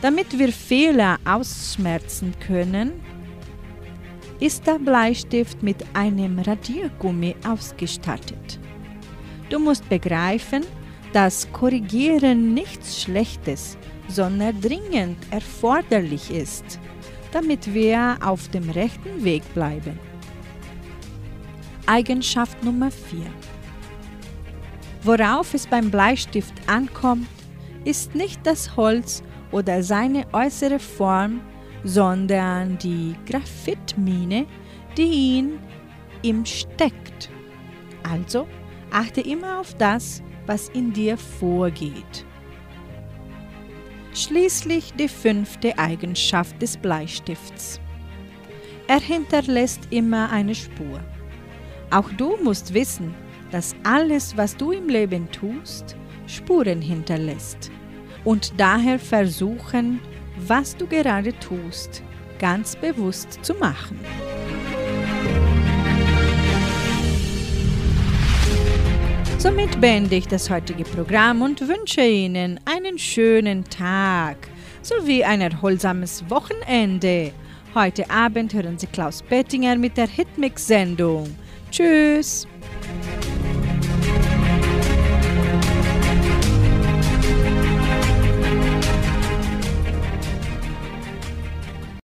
Damit 0.02 0.38
wir 0.38 0.52
Fehler 0.52 1.18
ausschmerzen 1.26 2.34
können, 2.46 2.92
ist 4.40 4.68
der 4.68 4.78
Bleistift 4.78 5.64
mit 5.64 5.78
einem 5.94 6.40
Radiergummi 6.40 7.36
ausgestattet. 7.48 8.60
Du 9.50 9.60
musst 9.60 9.88
begreifen, 9.88 10.64
dass 11.14 11.48
Korrigieren 11.54 12.54
nichts 12.54 13.02
Schlechtes, 13.02 13.78
sondern 14.08 14.60
dringend 14.60 15.18
erforderlich 15.32 16.30
ist, 16.32 16.80
damit 17.34 17.74
wir 17.74 18.18
auf 18.24 18.48
dem 18.50 18.70
rechten 18.70 19.24
Weg 19.24 19.42
bleiben. 19.54 20.00
Eigenschaft 21.86 22.64
Nummer 22.64 22.92
4. 22.92 23.26
Worauf 25.02 25.54
es 25.54 25.68
beim 25.68 25.92
Bleistift 25.92 26.54
ankommt, 26.68 27.28
ist 27.84 28.16
nicht 28.16 28.40
das 28.46 28.78
Holz 28.78 29.22
oder 29.52 29.84
seine 29.84 30.26
äußere 30.32 30.80
Form, 30.80 31.42
sondern 31.84 32.78
die 32.78 33.16
Graphitmine, 33.26 34.46
die 34.96 35.40
in 35.40 35.60
ihm 36.22 36.46
steckt. 36.46 37.30
Also 38.10 38.48
achte 38.92 39.22
immer 39.22 39.60
auf 39.60 39.74
das, 39.76 40.22
was 40.46 40.70
in 40.70 40.94
dir 40.94 41.18
vorgeht. 41.18 42.26
Schließlich 44.16 44.94
die 44.94 45.08
fünfte 45.08 45.78
Eigenschaft 45.80 46.62
des 46.62 46.78
Bleistifts. 46.78 47.80
Er 48.88 49.00
hinterlässt 49.00 49.88
immer 49.90 50.30
eine 50.32 50.54
Spur. 50.54 51.00
Auch 51.90 52.10
du 52.12 52.38
musst 52.44 52.76
wissen, 52.76 53.16
dass 53.50 53.76
alles, 53.84 54.38
was 54.38 54.56
du 54.56 54.72
im 54.72 54.88
Leben 54.88 55.32
tust, 55.32 55.96
Spuren 56.28 56.82
hinterlässt. 56.82 57.72
Und 58.24 58.54
daher 58.58 59.00
versuchen, 59.00 60.00
was 60.38 60.78
du 60.78 60.86
gerade 60.86 61.38
tust, 61.40 62.04
ganz 62.38 62.76
bewusst 62.76 63.40
zu 63.42 63.56
machen. 63.56 64.00
Somit 69.44 69.82
beende 69.82 70.16
ich 70.16 70.26
das 70.26 70.50
heutige 70.50 70.86
Programm 70.86 71.42
und 71.42 71.68
wünsche 71.68 72.00
Ihnen 72.00 72.62
einen 72.64 72.98
schönen 72.98 73.66
Tag 73.66 74.38
sowie 74.82 75.22
ein 75.26 75.42
erholsames 75.42 76.24
Wochenende. 76.30 77.34
Heute 77.76 78.10
Abend 78.10 78.54
hören 78.54 78.80
Sie 78.80 78.88
Klaus 78.88 79.22
Bettinger 79.22 79.76
mit 79.76 79.98
der 79.98 80.08
Hitmix-Sendung. 80.08 81.36
Tschüss! 81.70 82.48